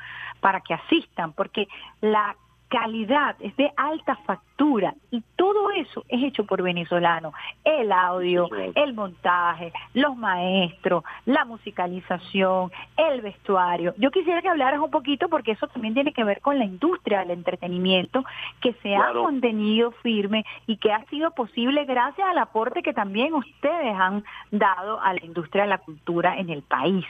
para 0.41 0.61
que 0.61 0.75
asistan, 0.75 1.33
porque 1.33 1.69
la 2.01 2.35
calidad, 2.71 3.37
es 3.41 3.55
de 3.57 3.71
alta 3.77 4.17
factura 4.25 4.95
y 5.11 5.23
todo 5.37 5.71
eso 5.73 6.05
es 6.09 6.23
hecho 6.23 6.45
por 6.45 6.63
venezolanos. 6.63 7.35
El 7.65 7.91
audio, 7.91 8.49
el 8.75 8.95
montaje, 8.95 9.73
los 9.93 10.17
maestros, 10.17 11.03
la 11.27 11.45
musicalización, 11.45 12.71
el 12.97 13.21
vestuario. 13.21 13.93
Yo 13.99 14.11
quisiera 14.11 14.41
que 14.41 14.49
hablaras 14.49 14.81
un 14.81 14.91
poquito 14.91 15.29
porque 15.29 15.53
eso 15.53 15.67
también 15.67 15.95
tiene 15.95 16.13
que 16.13 16.25
ver 16.25 16.41
con 16.41 16.59
la 16.59 16.65
industria 16.65 17.21
del 17.21 17.33
entretenimiento 17.33 18.25
que 18.61 18.73
se 18.75 18.95
ha 18.95 19.13
mantenido 19.13 19.91
firme 20.03 20.45
y 20.67 20.77
que 20.77 20.93
ha 20.93 21.05
sido 21.07 21.33
posible 21.33 21.85
gracias 21.85 22.27
al 22.27 22.39
aporte 22.39 22.83
que 22.83 22.95
también 22.95 23.35
ustedes 23.35 23.95
han 23.99 24.23
dado 24.53 25.01
a 25.01 25.13
la 25.13 25.25
industria 25.25 25.65
de 25.65 25.71
la 25.71 25.79
cultura 25.79 26.39
en 26.39 26.51
el 26.51 26.63
país. 26.63 27.05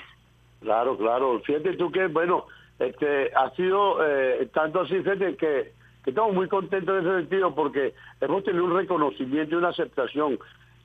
Claro, 0.61 0.97
claro. 0.97 1.41
Fíjate 1.41 1.75
tú 1.77 1.91
que, 1.91 2.07
bueno, 2.07 2.47
este, 2.81 3.31
ha 3.35 3.51
sido 3.51 3.99
eh, 4.05 4.49
tanto 4.55 4.81
así 4.81 5.03
que, 5.03 5.37
que 5.37 5.73
estamos 6.07 6.35
muy 6.35 6.49
contentos 6.49 6.99
en 6.99 7.07
ese 7.07 7.21
sentido 7.21 7.55
porque 7.55 7.95
hemos 8.23 8.43
tenido 8.43 8.65
un 8.65 8.75
reconocimiento 8.75 9.55
y 9.55 9.59
una 9.59 9.69
aceptación. 9.69 10.39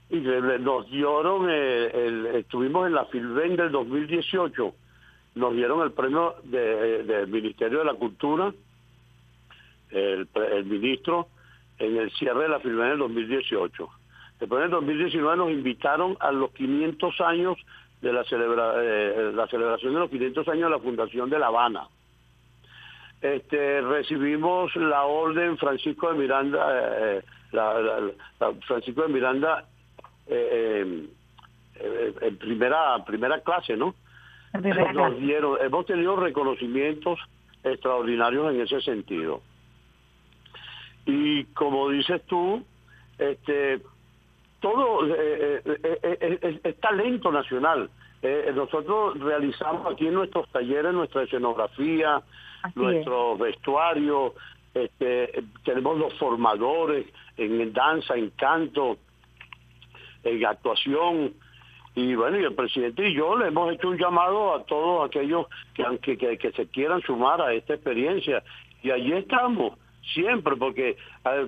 Y 0.10 0.18
nos 0.18 0.90
dieron 0.92 1.50
el, 1.50 2.28
estuvimos 2.36 2.86
en 2.86 2.94
la 2.94 3.06
Filben 3.06 3.56
del 3.56 3.72
2018 3.72 4.76
nos 5.34 5.54
dieron 5.54 5.82
el 5.82 5.92
premio 5.92 6.36
del 6.44 7.28
Ministerio 7.28 7.80
de 7.80 7.86
la 7.86 7.96
Cultura 7.96 8.54
el, 9.90 10.28
ministro 10.66 11.28
en 11.80 11.98
el 11.98 12.12
cierre 12.12 12.44
de 12.44 12.50
la 12.50 12.60
Filben 12.60 12.90
del 12.90 13.00
2018 13.00 13.90
después 14.40 14.60
en 14.60 14.66
el 14.66 14.72
2019 14.72 15.38
nos 15.38 15.50
invitaron 15.50 16.16
a 16.20 16.32
los 16.32 16.52
500 16.52 17.20
años 17.22 17.58
de 18.02 18.14
la, 18.14 18.24
celebra, 18.26 18.74
eh, 18.78 19.32
la 19.34 19.48
celebración 19.48 19.94
de 19.94 20.00
los 20.00 20.10
500 20.10 20.48
años 20.50 20.70
de 20.70 20.76
la 20.78 20.80
Fundación 20.80 21.30
de 21.30 21.40
La 21.40 21.48
Habana. 21.48 21.88
Este, 23.22 23.82
recibimos 23.82 24.76
la 24.76 25.04
orden 25.04 25.58
Francisco 25.58 26.12
de 26.12 26.20
Miranda, 26.20 26.68
eh, 26.72 27.22
la, 27.52 28.12
Francisco 28.68 29.04
de 29.04 29.08
Miranda 29.08 29.66
eh, 30.28 31.08
en 32.22 32.38
primera 32.38 33.04
primera 33.04 33.42
clase, 33.42 33.76
¿no? 33.76 33.96
Nos 34.94 35.18
dieron, 35.18 35.58
hemos 35.62 35.86
tenido 35.86 36.16
reconocimientos 36.16 37.20
extraordinarios 37.64 38.54
en 38.54 38.62
ese 38.62 38.80
sentido. 38.82 39.42
Y 41.06 41.46
como 41.46 41.90
dices 41.90 42.22
tú, 42.28 42.64
este 43.18 43.82
todo 44.60 45.06
eh, 45.08 45.62
eh, 45.66 46.00
eh, 46.04 46.60
es, 46.64 46.80
talento 46.80 47.32
nacional. 47.32 47.90
nosotros 48.56 49.20
realizamos 49.20 49.94
aquí 49.94 50.08
en 50.08 50.16
nuestros 50.16 50.50
talleres 50.50 50.94
nuestra 50.94 51.24
escenografía, 51.24 52.22
nuestro 52.74 53.38
vestuario, 53.38 54.34
este, 54.74 55.44
tenemos 55.64 55.98
los 55.98 56.14
formadores 56.16 57.06
en 57.38 57.72
danza, 57.72 58.16
en 58.16 58.32
canto, 58.32 58.98
en 60.24 60.46
actuación. 60.46 61.34
Y 61.94 62.14
bueno, 62.16 62.38
y 62.38 62.44
el 62.44 62.56
presidente 62.56 63.08
y 63.08 63.14
yo 63.14 63.38
le 63.38 63.48
hemos 63.48 63.72
hecho 63.72 63.88
un 63.88 63.98
llamado 63.98 64.54
a 64.54 64.66
todos 64.66 65.08
aquellos 65.08 65.48
que, 65.74 66.18
que, 66.18 66.38
que 66.38 66.52
se 66.52 66.68
quieran 66.68 67.02
sumar 67.04 67.42
a 67.42 67.54
esta 67.54 67.76
experiencia. 67.76 68.44
Y 68.84 68.92
allí 68.92 69.14
estamos 69.14 69.78
siempre, 70.14 70.56
porque 70.56 70.98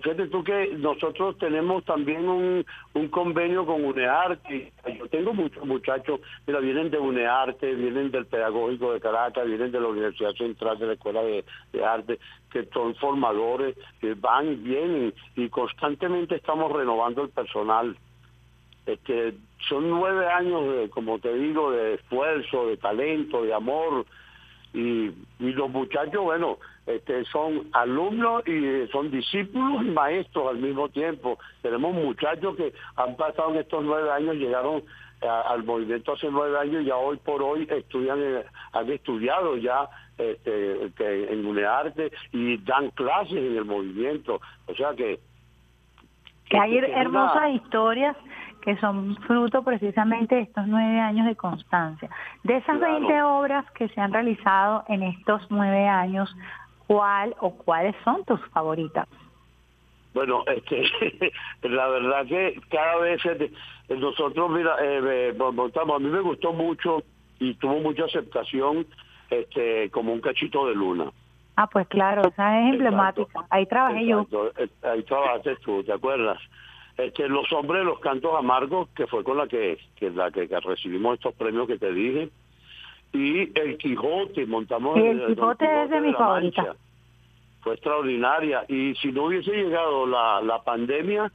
fíjate 0.01 0.27
tú 0.27 0.43
que 0.43 0.73
nosotros 0.77 1.37
tenemos 1.37 1.83
también 1.85 2.27
un, 2.27 2.65
un 2.93 3.07
convenio 3.09 3.65
con 3.65 3.83
UNEARTE, 3.83 4.73
yo 4.97 5.07
tengo 5.09 5.33
muchos 5.33 5.65
muchachos, 5.65 6.19
mira, 6.45 6.59
vienen 6.59 6.89
de 6.89 6.97
UNEARTE, 6.97 7.75
vienen 7.75 8.11
del 8.11 8.25
Pedagógico 8.25 8.93
de 8.93 8.99
Caracas, 8.99 9.45
vienen 9.45 9.71
de 9.71 9.79
la 9.79 9.87
Universidad 9.87 10.31
Central 10.31 10.79
de 10.79 10.87
la 10.87 10.93
Escuela 10.93 11.21
de, 11.21 11.43
Arte, 11.85 12.19
que 12.51 12.65
son 12.73 12.95
formadores, 12.95 13.77
que 14.01 14.15
van 14.15 14.51
y 14.51 14.55
vienen, 14.55 15.13
y 15.35 15.49
constantemente 15.49 16.35
estamos 16.35 16.71
renovando 16.71 17.23
el 17.23 17.29
personal. 17.29 17.95
Este, 18.85 19.35
son 19.67 19.89
nueve 19.89 20.27
años, 20.27 20.89
como 20.91 21.19
te 21.19 21.33
digo, 21.33 21.71
de 21.71 21.95
esfuerzo, 21.95 22.67
de 22.67 22.77
talento, 22.77 23.43
de 23.43 23.53
amor, 23.53 24.05
y 24.73 25.11
los 25.39 25.69
muchachos, 25.69 26.23
bueno, 26.23 26.57
este, 26.87 27.25
son 27.25 27.67
alumnos 27.73 28.47
y 28.47 28.87
son 28.91 29.11
discípulos 29.11 29.83
y 29.83 29.91
maestros 29.91 30.47
al 30.49 30.57
mismo 30.57 30.89
tiempo. 30.89 31.37
Tenemos 31.61 31.93
muchachos 31.93 32.55
que 32.55 32.73
han 32.95 33.15
pasado 33.17 33.51
en 33.51 33.57
estos 33.57 33.83
nueve 33.83 34.09
años, 34.09 34.35
llegaron 34.35 34.83
al 35.21 35.63
movimiento 35.63 36.13
hace 36.13 36.29
nueve 36.31 36.57
años 36.59 36.83
y 36.83 36.85
ya 36.85 36.95
hoy 36.95 37.17
por 37.17 37.41
hoy 37.41 37.67
estudian, 37.69 38.19
han 38.71 38.89
estudiado 38.89 39.57
ya 39.57 39.89
este, 40.17 41.33
en 41.33 41.45
UNEARTE 41.45 42.11
y 42.31 42.57
dan 42.57 42.89
clases 42.91 43.37
en 43.37 43.57
el 43.57 43.65
movimiento. 43.65 44.39
O 44.67 44.73
sea 44.75 44.93
que... 44.95 45.19
Que 46.49 46.57
hay 46.57 46.77
hermosas 46.77 47.49
historias 47.49 48.15
que 48.61 48.77
son 48.77 49.15
fruto 49.27 49.63
precisamente 49.63 50.35
de 50.35 50.41
estos 50.41 50.67
nueve 50.67 50.99
años 50.99 51.25
de 51.25 51.35
constancia. 51.35 52.09
De 52.43 52.57
esas 52.57 52.79
20 52.79 53.21
obras 53.23 53.69
que 53.71 53.89
se 53.89 53.99
han 53.99 54.13
realizado 54.13 54.83
en 54.87 55.03
estos 55.03 55.41
nueve 55.49 55.87
años, 55.87 56.33
¿cuál 56.87 57.35
o 57.39 57.51
cuáles 57.51 57.95
son 58.03 58.23
tus 58.25 58.39
favoritas? 58.47 59.07
Bueno, 60.13 60.43
este, 60.47 61.31
la 61.63 61.87
verdad 61.87 62.25
que 62.25 62.59
cada 62.69 62.97
vez 62.97 63.23
este, 63.23 63.51
nosotros, 63.89 64.49
mira, 64.49 64.75
eh, 64.81 65.35
a 65.37 65.99
mí 65.99 66.09
me 66.09 66.21
gustó 66.21 66.53
mucho 66.53 67.03
y 67.39 67.53
tuvo 67.55 67.79
mucha 67.79 68.05
aceptación 68.05 68.87
este 69.29 69.89
como 69.91 70.13
un 70.13 70.21
cachito 70.21 70.67
de 70.67 70.75
luna. 70.75 71.11
Ah, 71.55 71.67
pues 71.67 71.87
claro, 71.87 72.21
esa 72.27 72.61
es 72.61 72.73
emblemática. 72.73 73.45
Ahí 73.49 73.65
trabajé 73.65 74.05
yo. 74.05 74.27
Eh, 74.57 74.69
ahí 74.83 75.03
trabajaste 75.03 75.55
tú, 75.57 75.83
¿te 75.83 75.91
acuerdas? 75.91 76.39
Este, 76.97 77.27
los 77.27 77.51
hombres, 77.51 77.83
los 77.83 77.99
cantos 77.99 78.33
amargos, 78.35 78.89
que 78.89 79.05
fue 79.07 79.23
con 79.23 79.37
la 79.37 79.47
que, 79.47 79.77
que 79.95 80.09
la 80.09 80.31
que 80.31 80.47
recibimos 80.47 81.15
estos 81.15 81.35
premios 81.35 81.67
que 81.67 81.77
te 81.77 81.91
dije 81.91 82.29
y 83.13 83.59
el 83.59 83.77
Quijote, 83.77 84.45
montamos 84.45 84.97
el, 84.97 85.25
Quijote, 85.27 85.83
es 85.83 85.89
de, 85.89 86.01
mi 86.01 86.13
favorita. 86.13 86.75
Fue 87.61 87.73
extraordinaria 87.73 88.65
y 88.67 88.95
si 88.95 89.11
no 89.11 89.25
hubiese 89.25 89.51
llegado 89.51 90.05
la, 90.05 90.41
la 90.41 90.63
pandemia, 90.63 91.31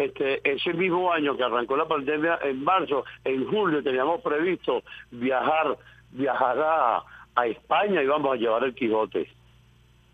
este, 0.00 0.40
ese 0.50 0.72
mismo 0.72 1.12
año 1.12 1.36
que 1.36 1.44
arrancó 1.44 1.76
la 1.76 1.86
pandemia, 1.86 2.38
en 2.42 2.64
marzo, 2.64 3.04
en 3.24 3.46
julio 3.50 3.82
teníamos 3.82 4.22
previsto 4.22 4.82
viajar, 5.10 5.76
viajar 6.12 6.58
a, 6.58 7.04
España 7.46 8.02
y 8.02 8.06
vamos 8.06 8.34
a 8.34 8.36
llevar 8.36 8.64
el 8.64 8.74
Quijote. 8.74 9.26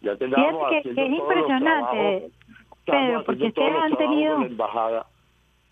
Ya 0.00 0.14
teníamos 0.14 0.70
que, 0.70 0.90
es 0.90 0.96
impresionante, 0.96 2.30
Pedro, 2.84 3.24
porque 3.24 3.46
ustedes 3.46 3.74
han 3.74 3.96
tenido 3.96 4.38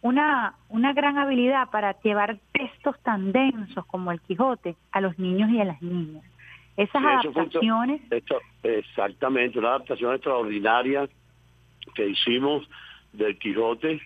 una, 0.04 0.54
una 0.68 0.92
gran 0.92 1.16
habilidad 1.16 1.70
para 1.70 1.98
llevar 2.02 2.38
textos 2.52 2.94
tan 3.02 3.32
densos 3.32 3.86
como 3.86 4.12
el 4.12 4.20
Quijote 4.20 4.76
a 4.92 5.00
los 5.00 5.18
niños 5.18 5.48
y 5.50 5.62
a 5.62 5.64
las 5.64 5.80
niñas. 5.80 6.22
Esas 6.76 7.02
adaptaciones. 7.02 8.02
exactamente, 8.62 9.58
una 9.58 9.68
adaptación 9.68 10.12
extraordinaria 10.12 11.08
que 11.94 12.06
hicimos 12.06 12.68
del 13.14 13.38
Quijote 13.38 14.02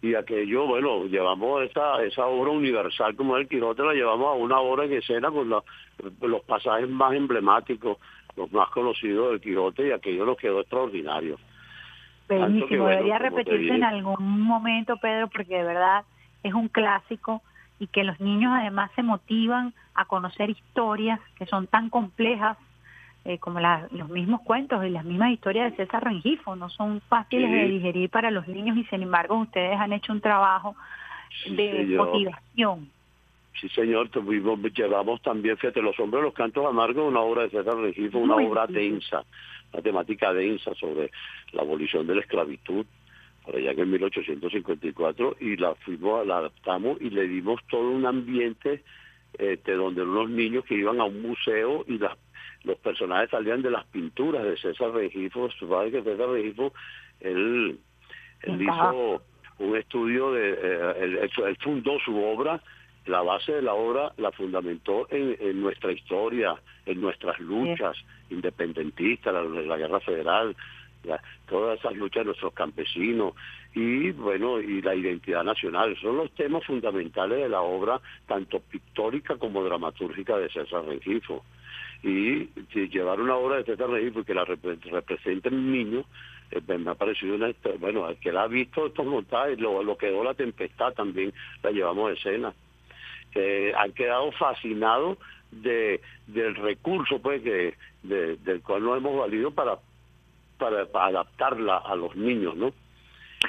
y 0.00 0.14
aquello, 0.14 0.68
bueno, 0.68 1.06
llevamos 1.06 1.64
esa, 1.64 2.00
esa 2.04 2.26
obra 2.26 2.52
universal 2.52 3.16
como 3.16 3.36
el 3.36 3.48
Quijote, 3.48 3.82
la 3.82 3.94
llevamos 3.94 4.28
a 4.28 4.38
una 4.38 4.60
obra 4.60 4.84
en 4.84 4.92
escena 4.92 5.32
con 5.32 5.48
los 5.48 6.42
pasajes 6.46 6.88
más 6.88 7.12
emblemáticos, 7.14 7.98
los 8.36 8.52
más 8.52 8.70
conocidos 8.70 9.32
del 9.32 9.40
Quijote 9.40 9.88
y 9.88 9.90
aquello 9.90 10.26
nos 10.26 10.36
quedó 10.36 10.60
extraordinario. 10.60 11.38
Buenísimo, 12.38 12.86
debería 12.86 13.18
repetirse 13.18 13.74
en 13.74 13.84
algún 13.84 14.40
momento, 14.42 14.96
Pedro, 14.98 15.28
porque 15.28 15.56
de 15.56 15.64
verdad 15.64 16.04
es 16.42 16.54
un 16.54 16.68
clásico 16.68 17.42
y 17.78 17.86
que 17.88 18.04
los 18.04 18.20
niños 18.20 18.52
además 18.54 18.90
se 18.94 19.02
motivan 19.02 19.74
a 19.94 20.04
conocer 20.04 20.50
historias 20.50 21.18
que 21.36 21.46
son 21.46 21.66
tan 21.66 21.90
complejas 21.90 22.56
eh, 23.24 23.38
como 23.38 23.60
los 23.60 24.08
mismos 24.08 24.40
cuentos 24.42 24.84
y 24.84 24.90
las 24.90 25.04
mismas 25.04 25.32
historias 25.32 25.70
de 25.70 25.84
César 25.84 26.04
Rengifo, 26.04 26.56
no 26.56 26.70
son 26.70 27.02
fáciles 27.02 27.50
de 27.50 27.68
digerir 27.68 28.08
para 28.08 28.30
los 28.30 28.48
niños 28.48 28.78
y 28.78 28.84
sin 28.84 29.02
embargo 29.02 29.36
ustedes 29.36 29.78
han 29.78 29.92
hecho 29.92 30.12
un 30.12 30.22
trabajo 30.22 30.74
de 31.46 31.96
motivación. 31.96 32.88
Sí, 33.60 33.68
señor, 33.70 34.08
tuvimos, 34.08 34.58
llevamos 34.72 35.20
también, 35.20 35.58
fíjate, 35.58 35.82
Los 35.82 35.98
Hombres 36.00 36.22
de 36.22 36.28
los 36.28 36.34
Cantos 36.34 36.64
Amargos, 36.64 37.08
una 37.08 37.20
obra 37.20 37.42
de 37.42 37.50
César 37.50 37.76
Rengifo, 37.76 38.18
una 38.18 38.36
obra 38.36 38.66
densa, 38.66 39.24
una 39.72 39.82
temática 39.82 40.32
densa 40.32 40.74
sobre 40.74 41.10
la 41.52 41.62
abolición 41.62 42.06
de 42.06 42.16
la 42.16 42.20
esclavitud, 42.20 42.86
por 43.44 43.56
allá 43.56 43.70
en 43.72 43.90
1854, 43.90 45.36
y 45.40 45.56
la 45.56 45.74
fuimos, 45.76 46.26
la 46.26 46.38
adaptamos 46.38 47.00
y 47.00 47.10
le 47.10 47.26
dimos 47.26 47.60
todo 47.70 47.90
un 47.90 48.06
ambiente 48.06 48.82
este, 49.38 49.72
donde 49.74 50.02
unos 50.02 50.28
niños 50.30 50.64
que 50.64 50.74
iban 50.74 51.00
a 51.00 51.04
un 51.04 51.22
museo 51.22 51.84
y 51.86 51.98
las 51.98 52.16
los 52.64 52.78
personajes 52.78 53.30
salían 53.30 53.62
de 53.62 53.70
las 53.70 53.86
pinturas 53.86 54.44
de 54.44 54.56
César 54.56 54.92
Regifo, 54.92 55.50
su 55.50 55.68
padre 55.68 55.90
que 55.90 56.02
César 56.02 56.28
Regifo, 56.28 56.72
él, 57.20 57.78
él 58.42 58.62
hizo 58.62 59.22
un 59.58 59.76
estudio 59.76 60.32
de, 60.32 60.58
eh, 60.62 60.94
él, 61.00 61.56
fundó 61.60 61.98
su 62.00 62.16
obra, 62.22 62.62
la 63.06 63.22
base 63.22 63.52
de 63.52 63.62
la 63.62 63.74
obra 63.74 64.12
la 64.18 64.30
fundamentó 64.32 65.06
en, 65.10 65.60
nuestra 65.60 65.92
historia, 65.92 66.54
en 66.86 67.00
nuestras 67.00 67.38
luchas 67.40 67.96
independentistas, 68.30 69.34
la, 69.34 69.76
guerra 69.76 70.00
federal, 70.00 70.54
todas 71.48 71.78
esas 71.78 71.94
luchas 71.94 72.22
de 72.22 72.26
nuestros 72.26 72.52
campesinos 72.52 73.34
y 73.74 74.10
bueno 74.12 74.60
y 74.60 74.82
la 74.82 74.94
identidad 74.94 75.44
nacional. 75.44 75.96
Son 76.00 76.16
los 76.16 76.30
temas 76.32 76.64
fundamentales 76.64 77.38
de 77.38 77.48
la 77.48 77.62
obra 77.62 78.00
tanto 78.26 78.60
pictórica 78.60 79.36
como 79.36 79.64
dramatúrgica 79.64 80.36
de 80.36 80.50
César 80.50 80.84
Regifo 80.84 81.44
y 82.02 82.48
llevar 82.88 83.20
una 83.20 83.36
obra 83.36 83.56
de 83.56 83.64
César 83.64 83.88
Regifo 83.88 84.14
porque 84.16 84.34
la 84.34 84.44
represente 84.44 85.48
un 85.48 85.72
niño 85.72 86.04
eh, 86.50 86.60
me 86.78 86.90
ha 86.90 86.94
parecido 86.94 87.34
una 87.34 87.52
bueno 87.78 88.06
al 88.06 88.16
que 88.16 88.32
la 88.32 88.42
ha 88.42 88.48
visto 88.48 88.86
estos 88.86 89.06
montajes 89.06 89.60
lo, 89.60 89.82
lo 89.82 89.98
quedó 89.98 90.24
la 90.24 90.34
tempestad 90.34 90.94
también 90.94 91.32
la 91.62 91.70
llevamos 91.70 92.10
a 92.10 92.14
escena 92.14 92.54
que 93.32 93.72
han 93.76 93.92
quedado 93.92 94.32
fascinados 94.32 95.18
de 95.50 96.00
del 96.26 96.54
recurso 96.54 97.20
pues 97.20 97.42
que 97.42 97.74
del 98.02 98.62
cual 98.62 98.84
nos 98.84 98.98
hemos 98.98 99.18
valido 99.18 99.50
para 99.50 99.78
para, 100.60 100.86
adaptarla 101.06 101.78
a 101.78 101.96
los 101.96 102.14
niños, 102.14 102.56
¿no? 102.56 102.72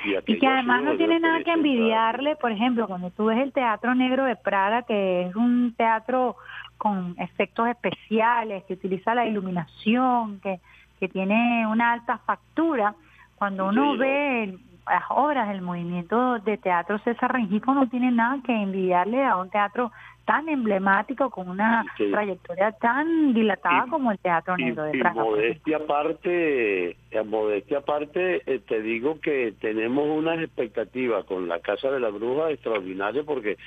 Y, 0.05 0.39
que 0.39 0.47
además 0.47 0.83
no 0.83 0.95
tiene 0.95 1.19
nada 1.19 1.43
que 1.43 1.51
envidiarle, 1.51 2.37
por 2.37 2.51
ejemplo, 2.53 2.87
cuando 2.87 3.11
tú 3.11 3.25
ves 3.25 3.39
el 3.39 3.51
Teatro 3.51 3.93
Negro 3.93 4.23
de 4.23 4.37
Prada, 4.37 4.83
que 4.83 5.23
es 5.23 5.35
un 5.35 5.73
teatro 5.75 6.37
con 6.77 7.13
efectos 7.19 7.67
especiales, 7.67 8.63
que 8.63 8.73
utiliza 8.75 9.13
la 9.13 9.27
iluminación, 9.27 10.39
que, 10.39 10.61
que 10.97 11.09
tiene 11.09 11.67
una 11.67 11.91
alta 11.91 12.19
factura, 12.19 12.95
cuando 13.35 13.67
uno 13.67 13.97
ve 13.97 14.57
las 14.87 15.03
obras 15.09 15.49
del 15.49 15.61
movimiento 15.61 16.39
de 16.39 16.57
teatro 16.57 16.99
César 16.99 17.31
Rengifo 17.33 17.73
no 17.73 17.87
tiene 17.87 18.11
nada 18.11 18.39
que 18.45 18.53
envidiarle 18.53 19.23
a 19.23 19.37
un 19.37 19.49
teatro 19.49 19.91
tan 20.25 20.47
emblemático 20.49 21.29
con 21.29 21.49
una 21.49 21.83
trayectoria 21.97 22.71
tan 22.73 23.33
dilatada 23.33 23.87
como 23.89 24.11
el 24.11 24.19
Teatro 24.19 24.55
Negro 24.55 24.83
de 24.83 24.99
Praga. 24.99 25.23
modestia 25.23 25.77
aparte, 25.77 26.95
en 27.09 27.29
modestia 27.29 27.79
aparte, 27.79 28.41
eh, 28.45 28.59
te 28.59 28.81
digo 28.81 29.19
que 29.19 29.53
tenemos 29.59 30.07
unas 30.07 30.39
expectativas 30.39 31.25
con 31.25 31.47
la 31.47 31.59
Casa 31.59 31.89
de 31.89 31.99
la 31.99 32.09
Bruja 32.09 32.51
extraordinarias 32.51 33.25
porque 33.25 33.57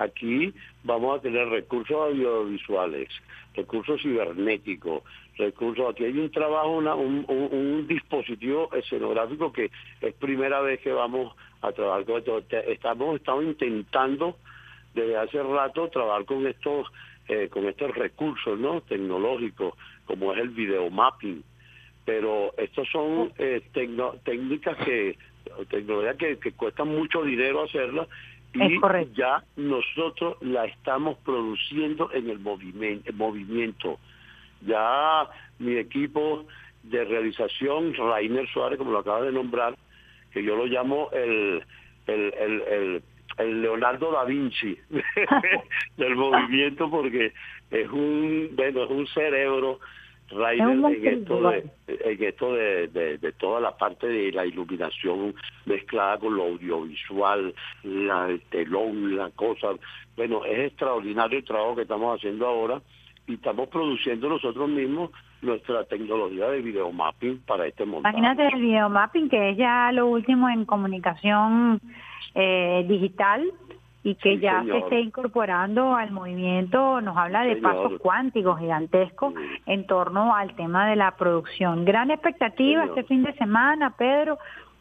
aquí 0.00 0.52
vamos 0.82 1.18
a 1.18 1.22
tener 1.22 1.48
recursos 1.48 1.96
audiovisuales, 1.96 3.08
recursos 3.54 4.00
cibernéticos, 4.02 5.02
recursos. 5.36 5.90
Aquí 5.90 6.04
hay 6.04 6.18
un 6.18 6.30
trabajo, 6.30 6.78
un, 6.78 7.24
un, 7.28 7.86
dispositivo 7.86 8.70
escenográfico 8.72 9.52
que 9.52 9.70
es 10.00 10.14
primera 10.14 10.60
vez 10.60 10.80
que 10.80 10.92
vamos 10.92 11.34
a 11.60 11.72
trabajar 11.72 12.04
con 12.04 12.18
esto. 12.18 12.42
Estamos, 12.50 13.16
estamos 13.16 13.44
intentando 13.44 14.36
desde 14.94 15.16
hace 15.16 15.42
rato 15.42 15.88
trabajar 15.88 16.24
con 16.24 16.46
estos 16.46 16.86
eh, 17.28 17.48
con 17.48 17.66
estos 17.66 17.94
recursos 17.94 18.58
no 18.58 18.80
tecnológicos 18.80 19.74
como 20.04 20.32
es 20.32 20.40
el 20.40 20.48
videomapping 20.48 21.44
pero 22.04 22.52
estos 22.56 22.88
son 22.90 23.32
eh, 23.38 23.62
técnicas 24.24 24.76
que 24.78 25.16
tecnologías 25.68 26.16
que, 26.16 26.38
que 26.38 26.52
cuestan 26.52 26.88
mucho 26.88 27.22
dinero 27.22 27.62
hacerlas 27.62 28.08
y 28.54 28.80
ya 29.14 29.42
nosotros 29.56 30.36
la 30.40 30.64
estamos 30.66 31.18
produciendo 31.18 32.10
en 32.12 32.30
el 32.30 32.38
movimiento, 32.40 33.12
movimiento. 33.12 33.98
Ya 34.62 35.28
mi 35.58 35.76
equipo 35.76 36.44
de 36.82 37.04
realización, 37.04 37.94
Rainer 37.94 38.48
Suárez, 38.48 38.78
como 38.78 38.92
lo 38.92 38.98
acaba 38.98 39.22
de 39.22 39.32
nombrar, 39.32 39.76
que 40.32 40.42
yo 40.42 40.56
lo 40.56 40.66
llamo 40.66 41.10
el, 41.12 41.62
el, 42.06 42.34
el 42.34 43.02
el 43.38 43.62
Leonardo 43.62 44.12
da 44.12 44.24
Vinci 44.24 44.76
del 45.96 46.16
movimiento 46.16 46.90
porque 46.90 47.32
es 47.70 47.88
un 47.88 48.50
bueno 48.54 48.84
es 48.84 48.90
un 48.90 49.06
cerebro 49.08 49.80
Rainer 50.30 50.94
en 50.94 51.06
esto 51.06 51.50
de 51.50 51.70
en 51.88 52.22
esto 52.22 52.54
de, 52.54 52.88
de, 52.88 53.32
toda 53.32 53.60
la 53.60 53.76
parte 53.76 54.06
de 54.06 54.32
la 54.32 54.46
iluminación 54.46 55.34
mezclada 55.66 56.18
con 56.18 56.36
lo 56.36 56.44
audiovisual 56.44 57.54
la, 57.82 58.28
el 58.28 58.40
telón 58.42 59.16
la 59.16 59.30
cosa. 59.30 59.68
Bueno 60.16 60.44
es 60.44 60.68
extraordinario 60.68 61.38
el 61.38 61.44
trabajo 61.44 61.76
que 61.76 61.82
estamos 61.82 62.16
haciendo 62.16 62.46
ahora 62.46 62.80
y 63.26 63.34
estamos 63.34 63.68
produciendo 63.68 64.28
nosotros 64.28 64.68
mismos 64.68 65.10
nuestra 65.42 65.84
tecnología 65.84 66.48
de 66.48 66.60
videomapping 66.60 67.38
para 67.46 67.66
este 67.66 67.84
montaje. 67.84 68.18
Imagínate 68.18 68.54
el 68.54 68.60
videomapping 68.60 69.28
que 69.28 69.50
es 69.50 69.56
ya 69.56 69.90
lo 69.92 70.06
último 70.06 70.48
en 70.48 70.64
comunicación 70.64 71.80
eh, 72.34 72.84
digital 72.88 73.50
y 74.02 74.14
que 74.14 74.38
ya 74.38 74.64
se 74.64 74.78
esté 74.78 75.00
incorporando 75.00 75.94
al 75.94 76.10
movimiento, 76.10 77.00
nos 77.02 77.16
habla 77.16 77.42
de 77.42 77.56
pasos 77.56 77.92
cuánticos 78.00 78.58
gigantescos 78.58 79.34
en 79.66 79.86
torno 79.86 80.34
al 80.34 80.54
tema 80.56 80.88
de 80.88 80.96
la 80.96 81.10
producción. 81.16 81.84
Gran 81.84 82.10
expectativa 82.10 82.84
este 82.84 83.04
fin 83.04 83.22
de 83.22 83.34
semana, 83.34 83.90
Pedro, 83.98 84.38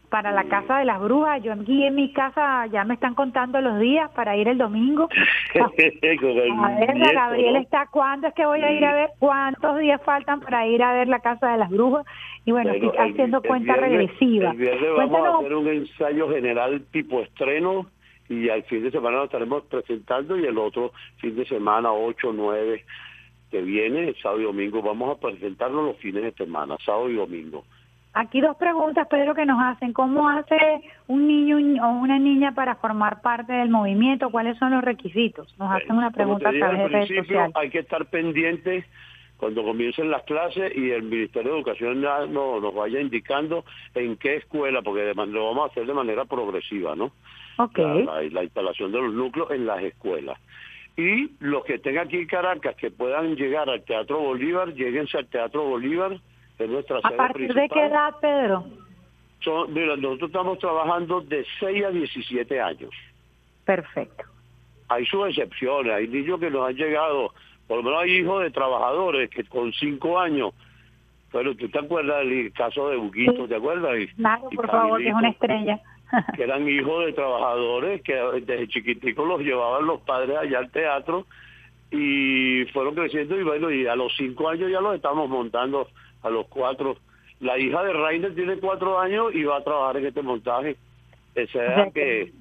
para 0.10 0.32
la 0.32 0.46
Casa 0.46 0.80
de 0.80 0.86
las 0.86 1.02
Brujas. 1.02 1.44
Yo 1.44 1.54
aquí 1.54 1.84
en 1.84 1.96
mi 1.96 2.12
casa 2.14 2.66
ya 2.68 2.84
me 2.84 2.96
están 2.96 3.14
contando 3.14 3.60
los 3.62 3.80
días 3.80 4.10
para 4.12 4.36
ir 4.38 4.48
el 4.48 4.58
domingo. 4.58 5.10
a 5.62 5.68
ver, 6.80 7.14
Gabriel 7.14 7.58
está, 7.58 7.88
¿cuándo 7.92 8.28
es 8.28 8.34
que 8.34 8.46
voy 8.46 8.62
a 8.62 8.72
ir 8.72 8.86
a 8.86 8.94
ver? 8.94 9.10
¿Cuántos 9.20 9.80
días 9.80 10.02
faltan 10.04 10.40
para 10.40 10.66
ir 10.66 10.82
a 10.82 10.94
ver 10.94 11.10
la 11.10 11.20
Casa 11.20 11.52
de 11.52 11.58
las 11.58 11.70
Brujas? 11.70 12.06
Y 12.46 12.52
bueno, 12.52 12.72
estoy 12.72 12.92
haciendo 12.98 13.42
cuenta 13.42 13.76
regresiva. 13.76 14.54
vamos 14.98 15.28
a 15.28 15.38
hacer 15.40 15.56
un 15.56 15.68
ensayo 15.68 16.30
general 16.30 16.82
tipo 16.92 17.20
estreno 17.22 17.86
y 18.30 18.50
al 18.50 18.63
fin 18.63 18.84
de 18.84 18.92
semana 18.92 19.18
lo 19.18 19.24
estaremos 19.26 19.63
presentando 19.63 20.38
y 20.38 20.46
el 20.46 20.58
otro 20.58 20.94
fin 21.18 21.36
de 21.36 21.46
semana, 21.46 21.92
8, 21.92 22.32
9 22.34 22.86
que 23.50 23.62
viene, 23.62 24.13
sábado 24.22 24.42
y 24.42 24.44
domingo, 24.44 24.82
vamos 24.82 25.18
a 25.18 25.20
presentarlo 25.20 25.82
los 25.82 25.98
fines 25.98 26.22
de 26.22 26.32
semana, 26.34 26.78
sábado 26.86 27.10
y 27.10 27.15
domingo. 27.15 27.65
Aquí 28.13 28.42
dos 28.42 28.58
preguntas, 28.58 29.08
Pedro, 29.08 29.34
que 29.34 29.46
nos 29.46 29.60
hacen. 29.62 29.94
¿Cómo 29.94 30.30
hace 30.30 30.58
un 31.08 31.28
niño 31.28 31.58
o 31.84 31.89
una 31.92 32.20
niña 32.20 32.54
para 32.54 32.76
formar 32.76 33.22
parte 33.22 33.54
del 33.54 33.70
movimiento? 33.70 34.30
¿Cuáles 34.30 34.58
son 34.58 34.72
los 34.72 34.84
requisitos? 34.84 35.56
Nos 35.58 35.72
hacen 35.72 35.96
una 35.96 36.12
pregunta 36.12 36.50
a 36.50 36.52
través 36.52 36.80
de 36.80 36.88
redes 36.88 37.08
sociales. 37.08 37.56
Hay 37.56 37.70
que 37.70 37.80
estar 37.80 38.06
pendientes 38.08 38.86
cuando 39.38 39.63
comiencen 39.63 40.12
las 40.12 40.24
clases 40.24 40.76
y 40.76 40.92
el 40.92 41.04
Ministerio 41.04 41.52
de 41.52 41.58
Educación 41.58 42.02
nos 42.02 42.74
vaya 42.74 43.00
indicando 43.00 43.63
en 43.96 44.18
qué 44.18 44.36
escuela, 44.36 44.82
porque 44.82 45.13
lo 45.13 45.46
vamos 45.46 45.70
a 45.70 45.72
hacer 45.72 45.86
de 45.86 45.94
manera 45.94 46.26
progresiva, 46.26 46.96
¿no? 46.96 47.12
Okay. 47.60 48.06
La, 48.32 48.43
instalación 48.43 48.91
de 48.91 49.02
los 49.02 49.13
núcleos 49.13 49.52
en 49.52 49.65
las 49.65 49.84
escuelas. 49.84 50.39
Y 50.95 51.32
los 51.39 51.63
que 51.65 51.76
estén 51.76 51.98
aquí 51.98 52.17
en 52.17 52.28
Caracas, 52.28 52.76
que 52.76 52.91
puedan 52.91 53.36
llegar 53.36 53.69
al 53.69 53.84
Teatro 53.84 54.19
Bolívar, 54.19 54.74
lleguense 54.74 55.17
al 55.17 55.28
Teatro 55.28 55.63
Bolívar, 55.63 56.19
es 56.58 56.69
nuestra 56.69 57.00
¿A 57.04 57.12
partir 57.12 57.54
de 57.54 57.69
qué 57.69 57.86
edad, 57.86 58.15
Pedro? 58.22 58.65
mira, 59.69 59.95
nosotros 59.95 60.30
estamos 60.30 60.60
trabajando 60.60 61.22
de 61.22 61.45
6 61.60 61.86
a 61.86 61.89
17 61.89 62.62
años. 62.62 62.91
Perfecto. 63.65 64.24
Hay 64.89 65.06
sus 65.06 65.28
excepciones, 65.30 65.93
hay 65.93 66.08
niños 66.08 66.39
que 66.39 66.50
nos 66.50 66.67
han 66.67 66.76
llegado 66.76 67.32
por 67.69 67.78
lo 67.78 67.84
menos 67.84 68.02
hay 68.02 68.13
hijos 68.13 68.41
de 68.41 68.50
trabajadores 68.50 69.30
que 69.30 69.43
con 69.43 69.72
cinco 69.74 70.19
años, 70.19 70.56
pero 71.32 71.54
tú 71.56 71.69
te 71.69 71.78
acuerdas 71.78 72.26
del 72.26 72.52
caso 72.52 72.89
de 72.89 72.98
Buquito, 72.98 73.48
¿te 73.48 73.56
acuerdas? 73.56 73.95
claro, 74.17 74.50
por 74.56 74.67
favor, 74.72 75.00
que 75.00 75.10
es 75.10 75.13
una 75.13 75.30
estrella. 75.30 75.80
que 76.36 76.43
eran 76.43 76.67
hijos 76.67 77.06
de 77.06 77.13
trabajadores 77.13 78.02
que 78.02 78.13
desde 78.13 78.67
chiquiticos 78.67 79.28
los 79.28 79.41
llevaban 79.41 79.86
los 79.86 80.02
padres 80.02 80.38
allá 80.38 80.60
al 80.60 80.72
teatro 80.72 81.26
y 81.91 82.65
fueron 82.74 82.95
creciendo 82.95 83.39
y 83.39 83.43
bueno, 83.43 83.72
y 83.72 83.88
a 83.88 83.95
los 83.95 84.15
cinco 84.15 84.50
años 84.50 84.72
ya 84.72 84.82
los 84.82 84.95
estamos 84.95 85.30
montando 85.30 85.88
a 86.22 86.30
los 86.30 86.48
cuatro. 86.48 86.98
La 87.39 87.58
hija 87.58 87.84
de 87.84 87.93
Rainer 87.93 88.36
tiene 88.36 88.58
cuatro 88.58 89.00
años 89.00 89.34
y 89.34 89.43
va 89.43 89.58
a 89.58 89.63
trabajar 89.63 89.98
en 89.98 90.08
este 90.08 90.22
montaje. 90.22 90.76
O 91.36 91.48
sea 91.48 91.89
que 91.93 92.32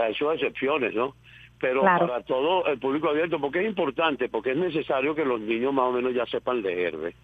ha 0.00 0.08
hecho 0.08 0.32
excepciones, 0.32 0.94
¿no? 0.94 1.14
Pero 1.60 1.82
para 1.82 2.22
todo 2.22 2.66
el 2.66 2.78
público 2.78 3.08
abierto, 3.08 3.40
porque 3.40 3.60
es 3.60 3.66
importante, 3.66 4.28
porque 4.28 4.52
es 4.52 4.56
necesario 4.56 5.14
que 5.14 5.24
los 5.24 5.40
niños 5.40 5.72
más 5.72 5.86
o 5.86 5.92
menos 5.92 6.14
ya 6.14 6.24
sepan 6.26 6.62
leer. 6.62 6.96
¿ves? 6.96 7.14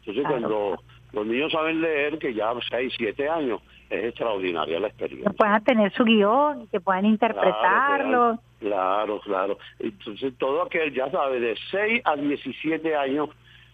Entonces 0.00 0.24
cuando 0.28 0.78
los 1.12 1.26
niños 1.26 1.52
saben 1.52 1.80
leer, 1.80 2.18
que 2.18 2.34
ya 2.34 2.52
seis, 2.68 2.92
siete 2.96 3.28
años, 3.28 3.60
es 3.90 4.04
extraordinaria 4.04 4.80
la 4.80 4.88
experiencia. 4.88 5.30
Que 5.30 5.36
puedan 5.36 5.64
tener 5.64 5.92
su 5.94 6.04
guion, 6.04 6.66
que 6.68 6.80
puedan 6.80 7.06
interpretarlo. 7.06 8.38
Claro, 8.60 9.20
claro. 9.20 9.58
Entonces 9.78 10.34
todo 10.36 10.62
aquel, 10.62 10.92
ya 10.92 11.10
sabe, 11.10 11.40
de 11.40 11.56
6 11.70 12.02
a 12.04 12.16
17 12.16 12.96
años, 12.96 13.30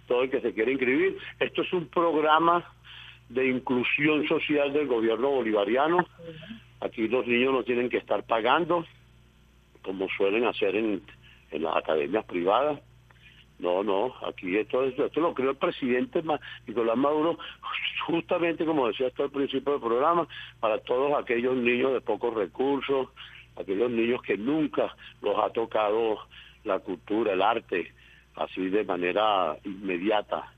todo 0.07 0.22
el 0.22 0.31
que 0.31 0.40
se 0.40 0.53
quiere 0.53 0.72
inscribir. 0.72 1.18
Esto 1.40 1.62
es 1.62 1.72
un 1.72 1.88
programa 1.88 2.64
de 3.29 3.48
inclusión 3.48 4.27
social 4.29 4.72
del 4.72 4.87
gobierno 4.87 5.31
bolivariano. 5.31 6.07
Aquí 6.81 7.09
los 7.09 7.27
niños 7.27 7.53
no 7.53 7.62
tienen 7.64 7.88
que 7.88 7.96
estar 7.96 8.22
pagando, 8.24 8.85
como 9.83 10.07
suelen 10.16 10.44
hacer 10.44 10.77
en, 10.77 11.03
en 11.50 11.62
las 11.62 11.77
academias 11.77 12.24
privadas. 12.27 12.81
No, 13.64 13.83
no, 13.83 14.12
aquí 14.29 14.59
esto, 14.59 14.85
esto, 14.85 15.20
lo 15.20 15.33
creó 15.33 15.53
el 15.53 15.57
presidente 15.57 16.22
Nicolás 16.66 16.98
Maduro, 16.98 17.38
justamente 18.07 18.66
como 18.66 18.88
decía 18.88 19.07
hasta 19.07 19.22
el 19.22 19.31
principio 19.31 19.72
del 19.72 19.81
programa, 19.81 20.29
para 20.61 20.77
todos 20.81 21.18
aquellos 21.18 21.57
niños 21.57 21.94
de 21.94 22.03
pocos 22.03 22.35
recursos, 22.35 23.09
aquellos 23.59 23.90
niños 23.90 24.20
que 24.20 24.37
nunca 24.37 24.94
los 25.22 25.38
ha 25.38 25.48
tocado 25.48 26.18
la 26.64 26.79
cultura, 26.81 27.33
el 27.33 27.40
arte, 27.40 27.90
así 28.37 28.68
de 28.68 28.85
manera 28.85 29.57
inmediata. 29.64 30.53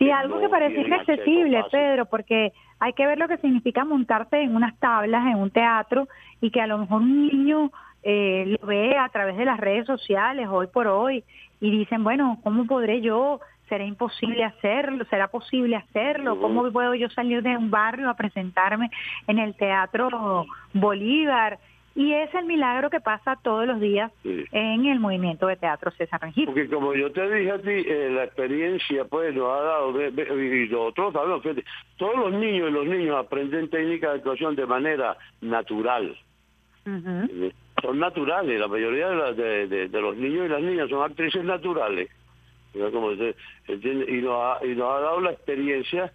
Y 0.00 0.10
algo 0.10 0.40
que 0.40 0.48
parece 0.48 0.80
inaccesible, 0.80 1.62
Pedro, 1.70 2.06
porque 2.06 2.52
hay 2.80 2.94
que 2.94 3.06
ver 3.06 3.16
lo 3.16 3.28
que 3.28 3.38
significa 3.38 3.84
montarse 3.84 4.42
en 4.42 4.56
unas 4.56 4.76
tablas 4.80 5.24
en 5.28 5.36
un 5.36 5.52
teatro 5.52 6.08
y 6.40 6.50
que 6.50 6.60
a 6.60 6.66
lo 6.66 6.78
mejor 6.78 7.02
un 7.02 7.28
niño 7.28 7.70
eh, 8.02 8.56
lo 8.60 8.66
ve 8.66 8.96
a 8.96 9.08
través 9.08 9.36
de 9.36 9.44
las 9.44 9.58
redes 9.58 9.86
sociales 9.86 10.48
hoy 10.50 10.66
por 10.68 10.86
hoy 10.86 11.24
y 11.60 11.70
dicen, 11.70 12.04
bueno, 12.04 12.38
¿cómo 12.42 12.66
podré 12.66 13.00
yo? 13.00 13.40
¿Será 13.68 13.84
imposible 13.84 14.44
hacerlo? 14.44 15.04
¿Será 15.10 15.28
posible 15.28 15.76
hacerlo? 15.76 16.40
¿Cómo 16.40 16.70
puedo 16.72 16.94
yo 16.94 17.10
salir 17.10 17.42
de 17.42 17.56
un 17.56 17.70
barrio 17.70 18.08
a 18.08 18.14
presentarme 18.14 18.90
en 19.26 19.38
el 19.38 19.54
Teatro 19.54 20.46
Bolívar? 20.72 21.58
Y 21.94 22.14
es 22.14 22.32
el 22.32 22.44
milagro 22.44 22.90
que 22.90 23.00
pasa 23.00 23.36
todos 23.42 23.66
los 23.66 23.80
días 23.80 24.12
en 24.24 24.86
el 24.86 25.00
movimiento 25.00 25.48
de 25.48 25.56
teatro 25.56 25.90
César 25.90 26.20
Rengifo. 26.20 26.52
Porque 26.52 26.68
como 26.68 26.94
yo 26.94 27.10
te 27.10 27.28
dije 27.28 27.50
a 27.50 27.58
ti, 27.58 27.70
eh, 27.70 28.08
la 28.12 28.22
experiencia 28.22 29.04
pues 29.04 29.34
nos 29.34 29.50
ha 29.50 29.62
dado, 29.62 30.06
y 30.06 30.68
nosotros 30.70 31.12
sabemos, 31.12 31.42
todos 31.96 32.16
los 32.16 32.32
niños 32.34 32.68
y 32.68 32.72
los 32.72 32.86
niños 32.86 33.16
aprenden 33.16 33.68
técnicas 33.68 34.12
de 34.12 34.18
actuación 34.18 34.54
de 34.54 34.66
manera 34.66 35.16
natural. 35.40 36.16
Eh, 36.86 37.52
son 37.82 37.98
naturales, 37.98 38.58
la 38.58 38.68
mayoría 38.68 39.08
de, 39.32 39.66
de, 39.66 40.00
los 40.00 40.16
niños 40.16 40.46
y 40.46 40.48
las 40.48 40.62
niñas 40.62 40.88
son 40.88 41.02
actrices 41.02 41.44
naturales. 41.44 42.10
Como 42.72 43.12
y, 43.12 44.22
nos 44.22 44.34
ha, 44.40 44.64
y 44.64 44.74
nos 44.74 44.90
ha 44.90 45.00
dado 45.00 45.20
la 45.20 45.32
experiencia 45.32 46.12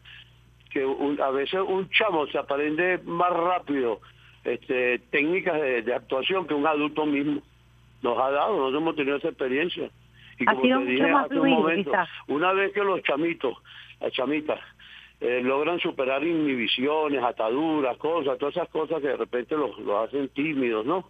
que 0.71 0.83
a 1.21 1.29
veces 1.31 1.61
un 1.67 1.89
chamo 1.89 2.25
se 2.27 2.37
aprende 2.37 2.99
más 3.05 3.31
rápido 3.31 3.99
este, 4.43 4.99
técnicas 5.11 5.59
de, 5.59 5.93
actuación 5.93 6.47
que 6.47 6.53
un 6.53 6.65
adulto 6.65 7.05
mismo 7.05 7.41
nos 8.01 8.17
ha 8.19 8.31
dado, 8.31 8.57
nosotros 8.57 8.81
hemos 8.81 8.95
tenido 8.95 9.17
esa 9.17 9.29
experiencia. 9.29 9.89
Y 10.39 10.45
como 10.45 10.61
te 10.61 10.85
dije 10.85 11.09
hace 11.09 11.39
un 11.39 11.49
momento, 11.49 11.91
una 12.27 12.53
vez 12.53 12.73
que 12.73 12.83
los 12.83 13.01
chamitos, 13.03 13.55
las 14.01 14.11
chamitas, 14.11 14.59
eh, 15.21 15.41
logran 15.41 15.79
superar 15.79 16.23
inhibiciones, 16.23 17.23
ataduras, 17.23 17.95
cosas, 17.97 18.37
todas 18.37 18.55
esas 18.57 18.69
cosas 18.69 19.01
que 19.01 19.07
de 19.07 19.17
repente 19.17 19.55
los, 19.55 19.77
los 19.79 20.07
hacen 20.07 20.27
tímidos, 20.29 20.85
¿no? 20.85 21.05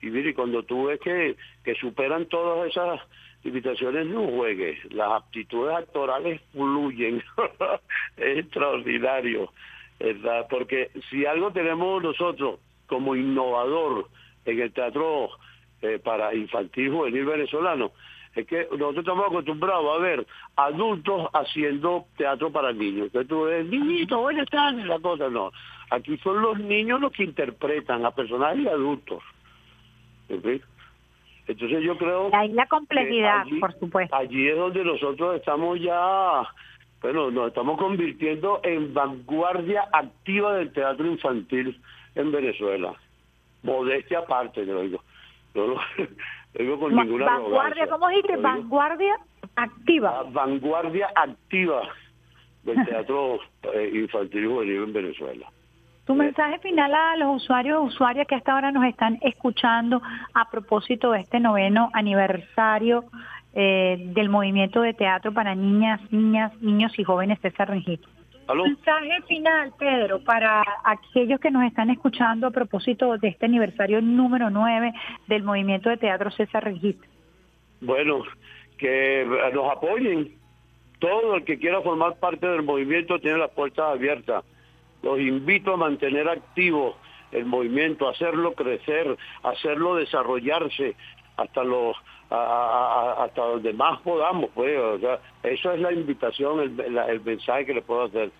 Y 0.00 0.06
mire, 0.06 0.34
cuando 0.34 0.62
tú 0.62 0.86
ves 0.86 1.00
que, 1.00 1.36
que 1.64 1.74
superan 1.74 2.26
todas 2.26 2.70
esas 2.70 3.00
limitaciones, 3.42 4.06
no 4.06 4.26
juegues. 4.28 4.78
Las 4.92 5.12
aptitudes 5.12 5.76
actorales 5.76 6.40
fluyen. 6.52 7.22
es 8.16 8.38
extraordinario, 8.38 9.52
¿verdad? 9.98 10.46
Porque 10.48 10.90
si 11.10 11.26
algo 11.26 11.52
tenemos 11.52 12.02
nosotros 12.02 12.60
como 12.86 13.16
innovador 13.16 14.08
en 14.44 14.60
el 14.60 14.72
teatro 14.72 15.30
eh, 15.82 15.98
para 16.02 16.34
infantil 16.34 16.90
juvenil 16.90 17.24
venezolano 17.24 17.92
es 18.34 18.46
que 18.46 18.68
nosotros 18.70 18.98
estamos 18.98 19.26
acostumbrados 19.26 19.96
a 19.96 20.00
ver 20.00 20.26
adultos 20.56 21.28
haciendo 21.32 22.06
teatro 22.16 22.50
para 22.52 22.72
niños. 22.72 23.06
Entonces 23.06 23.28
tú 23.28 23.44
ves, 23.44 23.66
niñito, 23.66 24.20
buenas 24.20 24.48
tardes, 24.48 24.84
la 24.86 24.98
cosa 25.00 25.28
no. 25.28 25.50
Aquí 25.90 26.16
son 26.18 26.40
los 26.42 26.58
niños 26.58 27.00
los 27.00 27.12
que 27.12 27.24
interpretan 27.24 28.04
a 28.04 28.10
personajes 28.10 28.66
adultos. 28.66 29.22
Entonces 30.28 31.82
yo 31.82 31.96
creo... 31.96 32.30
Ahí 32.34 32.52
la 32.52 32.66
complejidad, 32.66 33.44
por 33.60 33.72
supuesto. 33.78 34.14
Allí 34.14 34.48
es 34.48 34.56
donde 34.56 34.84
nosotros 34.84 35.36
estamos 35.36 35.80
ya, 35.80 36.42
bueno, 37.00 37.30
nos 37.30 37.48
estamos 37.48 37.78
convirtiendo 37.78 38.60
en 38.62 38.92
vanguardia 38.92 39.88
activa 39.92 40.54
del 40.56 40.72
teatro 40.72 41.06
infantil 41.06 41.80
en 42.14 42.32
Venezuela. 42.32 42.94
Modestia 43.62 44.20
aparte, 44.20 44.64
te 44.64 44.72
lo 44.72 44.82
digo. 44.82 45.02
No 45.54 45.66
lo 45.68 45.80
digo 46.58 46.78
con 46.78 46.94
ninguna 46.94 47.26
Vanguardia, 47.26 47.86
¿cómo 47.88 48.08
dijiste? 48.08 48.36
Vanguardia 48.36 49.18
activa. 49.56 50.24
vanguardia 50.30 51.10
activa 51.14 51.82
del 52.64 52.84
teatro 52.84 53.40
eh, 53.74 53.90
infantil 53.94 54.44
y 54.44 54.46
juvenil 54.46 54.82
en 54.82 54.92
Venezuela. 54.92 55.50
Tu 56.08 56.14
mensaje 56.14 56.58
final 56.60 56.94
a 56.94 57.16
los 57.16 57.42
usuarios 57.42 57.82
y 57.82 57.86
usuarias 57.88 58.26
que 58.26 58.34
hasta 58.34 58.54
ahora 58.54 58.72
nos 58.72 58.86
están 58.86 59.18
escuchando 59.20 60.00
a 60.32 60.50
propósito 60.50 61.10
de 61.10 61.20
este 61.20 61.38
noveno 61.38 61.90
aniversario 61.92 63.04
eh, 63.52 63.98
del 64.14 64.30
movimiento 64.30 64.80
de 64.80 64.94
teatro 64.94 65.34
para 65.34 65.54
niñas, 65.54 66.00
niñas, 66.10 66.58
niños 66.62 66.98
y 66.98 67.04
jóvenes 67.04 67.38
César 67.42 67.68
Rengito. 67.68 68.08
Mensaje 68.54 69.20
final, 69.28 69.74
Pedro, 69.78 70.24
para 70.24 70.62
aquellos 70.82 71.38
que 71.40 71.50
nos 71.50 71.64
están 71.64 71.90
escuchando 71.90 72.46
a 72.46 72.52
propósito 72.52 73.18
de 73.18 73.28
este 73.28 73.44
aniversario 73.44 74.00
número 74.00 74.48
9 74.48 74.94
del 75.26 75.42
movimiento 75.42 75.90
de 75.90 75.98
teatro 75.98 76.30
César 76.30 76.64
Registro. 76.64 77.06
Bueno, 77.82 78.22
que 78.78 79.26
nos 79.52 79.70
apoyen. 79.70 80.32
Todo 81.00 81.34
el 81.34 81.44
que 81.44 81.58
quiera 81.58 81.82
formar 81.82 82.16
parte 82.16 82.46
del 82.46 82.62
movimiento 82.62 83.18
tiene 83.18 83.36
las 83.36 83.50
puertas 83.50 83.84
abiertas. 83.92 84.42
Los 85.02 85.18
invito 85.18 85.74
a 85.74 85.76
mantener 85.76 86.28
activo 86.28 86.96
el 87.32 87.44
movimiento, 87.44 88.08
hacerlo 88.08 88.54
crecer, 88.54 89.16
hacerlo 89.42 89.96
desarrollarse 89.96 90.96
hasta 91.36 91.64
los 91.64 91.96
hasta 92.30 93.40
donde 93.42 93.72
más 93.72 94.00
podamos, 94.02 94.50
pues, 94.54 94.78
eso 95.42 95.72
es 95.72 95.80
la 95.80 95.92
invitación, 95.92 96.60
el, 96.60 96.98
el 96.98 97.20
mensaje 97.22 97.64
que 97.64 97.72
le 97.72 97.80
puedo 97.80 98.02
hacer. 98.02 98.30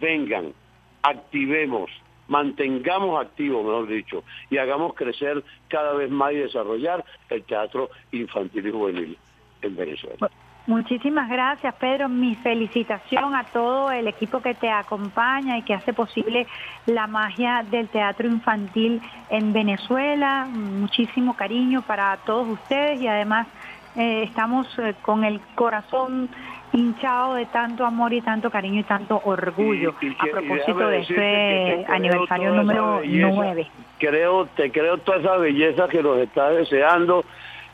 Vengan, 0.00 0.54
activemos, 1.02 1.90
mantengamos 2.28 3.20
activo, 3.20 3.62
mejor 3.62 3.88
dicho, 3.88 4.24
y 4.48 4.56
hagamos 4.56 4.94
crecer 4.94 5.44
cada 5.68 5.92
vez 5.92 6.10
más 6.10 6.32
y 6.32 6.36
desarrollar 6.36 7.04
el 7.28 7.42
teatro 7.44 7.90
infantil 8.12 8.66
y 8.66 8.70
juvenil 8.70 9.18
en 9.60 9.76
Venezuela. 9.76 10.30
Muchísimas 10.66 11.28
gracias, 11.28 11.72
Pedro. 11.76 12.08
Mi 12.08 12.34
felicitación 12.34 13.36
a 13.36 13.44
todo 13.44 13.92
el 13.92 14.08
equipo 14.08 14.40
que 14.40 14.54
te 14.54 14.68
acompaña 14.68 15.58
y 15.58 15.62
que 15.62 15.74
hace 15.74 15.92
posible 15.92 16.46
la 16.86 17.06
magia 17.06 17.64
del 17.70 17.88
teatro 17.88 18.26
infantil 18.26 19.00
en 19.30 19.52
Venezuela. 19.52 20.48
Muchísimo 20.50 21.36
cariño 21.36 21.82
para 21.82 22.16
todos 22.18 22.48
ustedes 22.48 23.00
y 23.00 23.06
además 23.06 23.46
eh, 23.94 24.24
estamos 24.24 24.66
eh, 24.78 24.94
con 25.02 25.24
el 25.24 25.40
corazón 25.54 26.28
hinchado 26.72 27.34
de 27.34 27.46
tanto 27.46 27.86
amor 27.86 28.12
y 28.12 28.20
tanto 28.20 28.50
cariño 28.50 28.80
y 28.80 28.84
tanto 28.84 29.20
orgullo 29.24 29.94
a 30.18 30.26
propósito 30.26 30.88
de 30.88 30.98
este 30.98 31.86
aniversario 31.88 32.52
número 32.52 33.00
9. 33.04 33.66
Creo, 33.98 34.46
te 34.46 34.70
creo 34.72 34.98
toda 34.98 35.18
esa 35.18 35.36
belleza 35.36 35.88
que 35.88 36.02
nos 36.02 36.18
está 36.18 36.50
deseando 36.50 37.24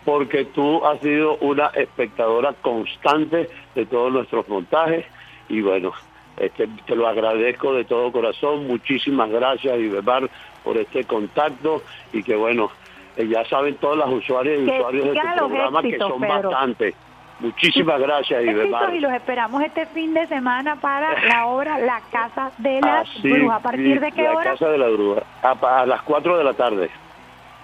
porque 0.04 0.44
tú 0.46 0.84
has 0.84 1.00
sido 1.00 1.36
una 1.38 1.66
espectadora 1.68 2.54
constante 2.60 3.48
de 3.74 3.86
todos 3.86 4.12
nuestros 4.12 4.48
montajes 4.48 5.04
y 5.48 5.60
bueno, 5.60 5.92
este, 6.36 6.66
te 6.86 6.96
lo 6.96 7.06
agradezco 7.06 7.74
de 7.74 7.84
todo 7.84 8.10
corazón, 8.10 8.66
muchísimas 8.66 9.30
gracias 9.30 9.78
Iberbar 9.78 10.28
por 10.64 10.76
este 10.76 11.04
contacto 11.04 11.82
y 12.12 12.22
que 12.22 12.36
bueno, 12.36 12.70
eh, 13.16 13.26
ya 13.28 13.44
saben 13.44 13.76
todas 13.76 13.98
las 13.98 14.08
usuarias 14.08 14.60
y 14.60 14.70
usuarios 14.70 15.06
de 15.06 15.14
tu 15.14 15.48
programa 15.48 15.82
que 15.82 15.98
son 15.98 16.20
bastantes. 16.20 16.94
Muchísimas 17.40 18.00
gracias, 18.00 18.44
Y 18.44 19.00
los 19.00 19.12
esperamos 19.12 19.62
este 19.64 19.84
fin 19.86 20.14
de 20.14 20.28
semana 20.28 20.76
para 20.76 21.20
la 21.26 21.46
obra 21.46 21.76
La 21.78 22.00
Casa 22.12 22.52
de 22.58 22.80
la 22.80 23.04
Bruja. 23.20 23.56
¿A 23.56 23.60
partir 23.60 24.00
de 24.00 24.12
qué 24.12 24.28
hora? 24.28 24.44
La 24.44 24.50
Casa 24.52 24.68
de 24.68 24.78
la 24.78 24.88
Bruja. 24.88 25.22
A, 25.42 25.86
las 25.86 26.02
4 26.02 26.38
de 26.38 26.44
la 26.44 26.54
tarde. 26.54 26.88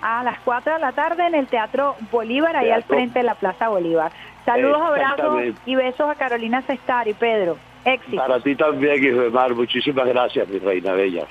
A 0.00 0.22
las 0.22 0.38
4 0.40 0.74
de 0.74 0.78
la 0.78 0.92
tarde 0.92 1.26
en 1.26 1.34
el 1.34 1.46
Teatro 1.46 1.96
Bolívar, 2.10 2.56
ahí 2.56 2.70
al 2.70 2.84
frente 2.84 3.18
de 3.18 3.24
la 3.24 3.34
Plaza 3.34 3.68
Bolívar. 3.68 4.12
Saludos, 4.44 4.80
abrazos 4.80 5.42
y 5.66 5.74
besos 5.74 6.08
a 6.08 6.14
Carolina 6.14 6.62
Cestar 6.62 7.08
y 7.08 7.14
Pedro. 7.14 7.58
Éxito. 7.84 8.16
Para 8.16 8.40
ti 8.40 8.54
también, 8.54 9.02
Isbemar. 9.02 9.54
Muchísimas 9.54 10.06
gracias, 10.06 10.48
mi 10.48 10.58
reina 10.58 10.92
bella. 10.92 11.26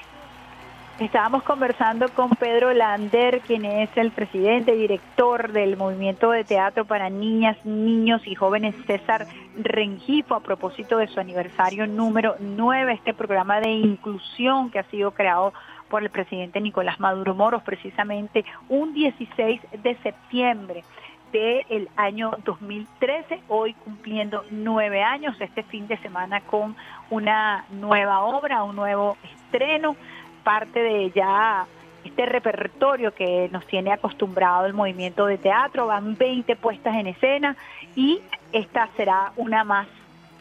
Estábamos 0.99 1.43
conversando 1.43 2.08
con 2.10 2.32
Pedro 2.32 2.73
Lander, 2.73 3.41
quien 3.41 3.65
es 3.65 3.89
el 3.95 4.10
presidente 4.10 4.73
y 4.73 4.80
director 4.80 5.51
del 5.51 5.77
Movimiento 5.77 6.32
de 6.32 6.43
Teatro 6.43 6.86
para 6.86 7.08
Niñas, 7.12 7.56
Niños 7.65 8.25
y 8.25 8.34
Jóvenes 8.34 8.73
César 8.88 9.27
Rengifo 9.56 10.34
a 10.34 10.39
propósito 10.39 10.97
de 10.97 11.08
su 11.08 11.19
aniversario 11.19 11.86
número 11.86 12.36
9, 12.39 12.93
este 12.93 13.13
programa 13.13 13.60
de 13.60 13.69
inclusión 13.69 14.71
que 14.71 14.80
ha 14.80 14.89
sido 14.89 15.12
creado 15.12 15.53
por 15.89 16.04
el 16.04 16.10
presidente 16.10 16.62
Nicolás 16.62 17.00
Maduro 17.00 17.36
Moros 17.36 17.63
precisamente 17.63 18.45
un 18.69 18.93
16 18.93 19.62
de 19.84 19.95
septiembre 19.97 20.84
del 21.32 21.89
año 21.97 22.32
2013, 22.45 23.41
hoy 23.50 23.73
cumpliendo 23.73 24.45
nueve 24.50 25.04
años, 25.04 25.36
este 25.41 25.63
fin 25.63 25.88
de 25.88 25.97
semana 25.97 26.41
con 26.41 26.76
una 27.10 27.65
nueva 27.69 28.21
obra, 28.21 28.63
un 28.63 28.76
nuevo 28.76 29.17
estreno 29.23 29.95
parte 30.43 30.80
de 30.80 31.12
ya 31.12 31.65
este 32.06 32.26
repertorio 32.26 33.13
que 33.13 33.50
nos 33.52 33.65
tiene 33.67 33.91
acostumbrado 33.91 34.65
el 34.65 34.73
movimiento 34.73 35.26
de 35.26 35.38
teatro, 35.38 35.88
van 35.88 36.15
20 36.15 36.56
puestas 36.56 36.95
en 36.95 37.08
escena 37.08 37.58
y 37.95 38.21
esta 38.54 38.88
será 38.95 39.34
una 39.36 39.65
más 39.65 39.88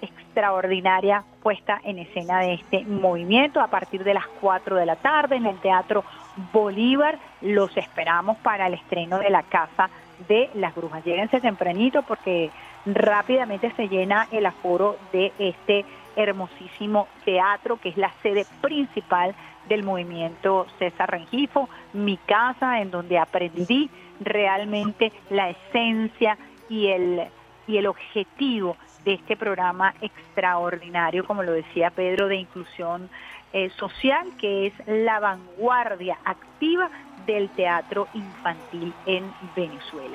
extraordinaria 0.07 1.25
puesta 1.42 1.81
en 1.85 1.99
escena 1.99 2.40
de 2.40 2.55
este 2.55 2.85
movimiento 2.85 3.61
a 3.61 3.69
partir 3.69 4.03
de 4.05 4.14
las 4.14 4.27
4 4.40 4.77
de 4.77 4.87
la 4.87 4.97
tarde 4.97 5.37
en 5.37 5.47
el 5.47 5.59
Teatro 5.59 6.05
Bolívar. 6.53 7.19
Los 7.40 7.77
esperamos 7.77 8.37
para 8.38 8.66
el 8.66 8.75
estreno 8.75 9.19
de 9.19 9.31
la 9.31 9.42
Casa 9.42 9.90
de 10.29 10.51
las 10.55 10.75
Brujas. 10.75 11.05
Lléguense 11.05 11.40
tempranito 11.40 12.03
porque 12.03 12.51
rápidamente 12.87 13.73
se 13.77 13.88
llena 13.88 14.29
el 14.31 14.47
aforo 14.47 14.97
de 15.12 15.33
este 15.38 15.85
hermosísimo 16.16 17.09
teatro 17.25 17.77
que 17.77 17.90
es 17.90 17.97
la 17.97 18.12
sede 18.23 18.47
principal 18.61 19.35
del 19.69 19.83
movimiento 19.83 20.66
César 20.79 21.11
Rengifo, 21.11 21.69
mi 21.92 22.16
casa 22.16 22.81
en 22.81 22.90
donde 22.90 23.19
aprendí 23.19 23.90
realmente 24.21 25.12
la 25.31 25.51
esencia 25.51 26.38
y 26.69 26.87
el, 26.87 27.29
y 27.66 27.77
el 27.77 27.87
objetivo 27.87 28.77
de 29.07 29.14
este 29.14 29.37
programa 29.37 29.95
extraordinario, 30.03 31.25
como 31.25 31.42
lo 31.42 31.53
decía 31.53 31.90
Pedro, 31.90 32.29
de 32.29 32.37
inclusión 32.37 33.09
eh, 33.53 33.71
social, 33.79 34.27
que 34.38 34.66
es 34.66 34.75
la 34.87 35.21
vanguardia 35.21 36.19
activa 36.25 36.90
del 37.25 37.49
teatro 37.51 38.09
infantil 38.12 38.92
en 39.07 39.33
Venezuela. 39.55 40.14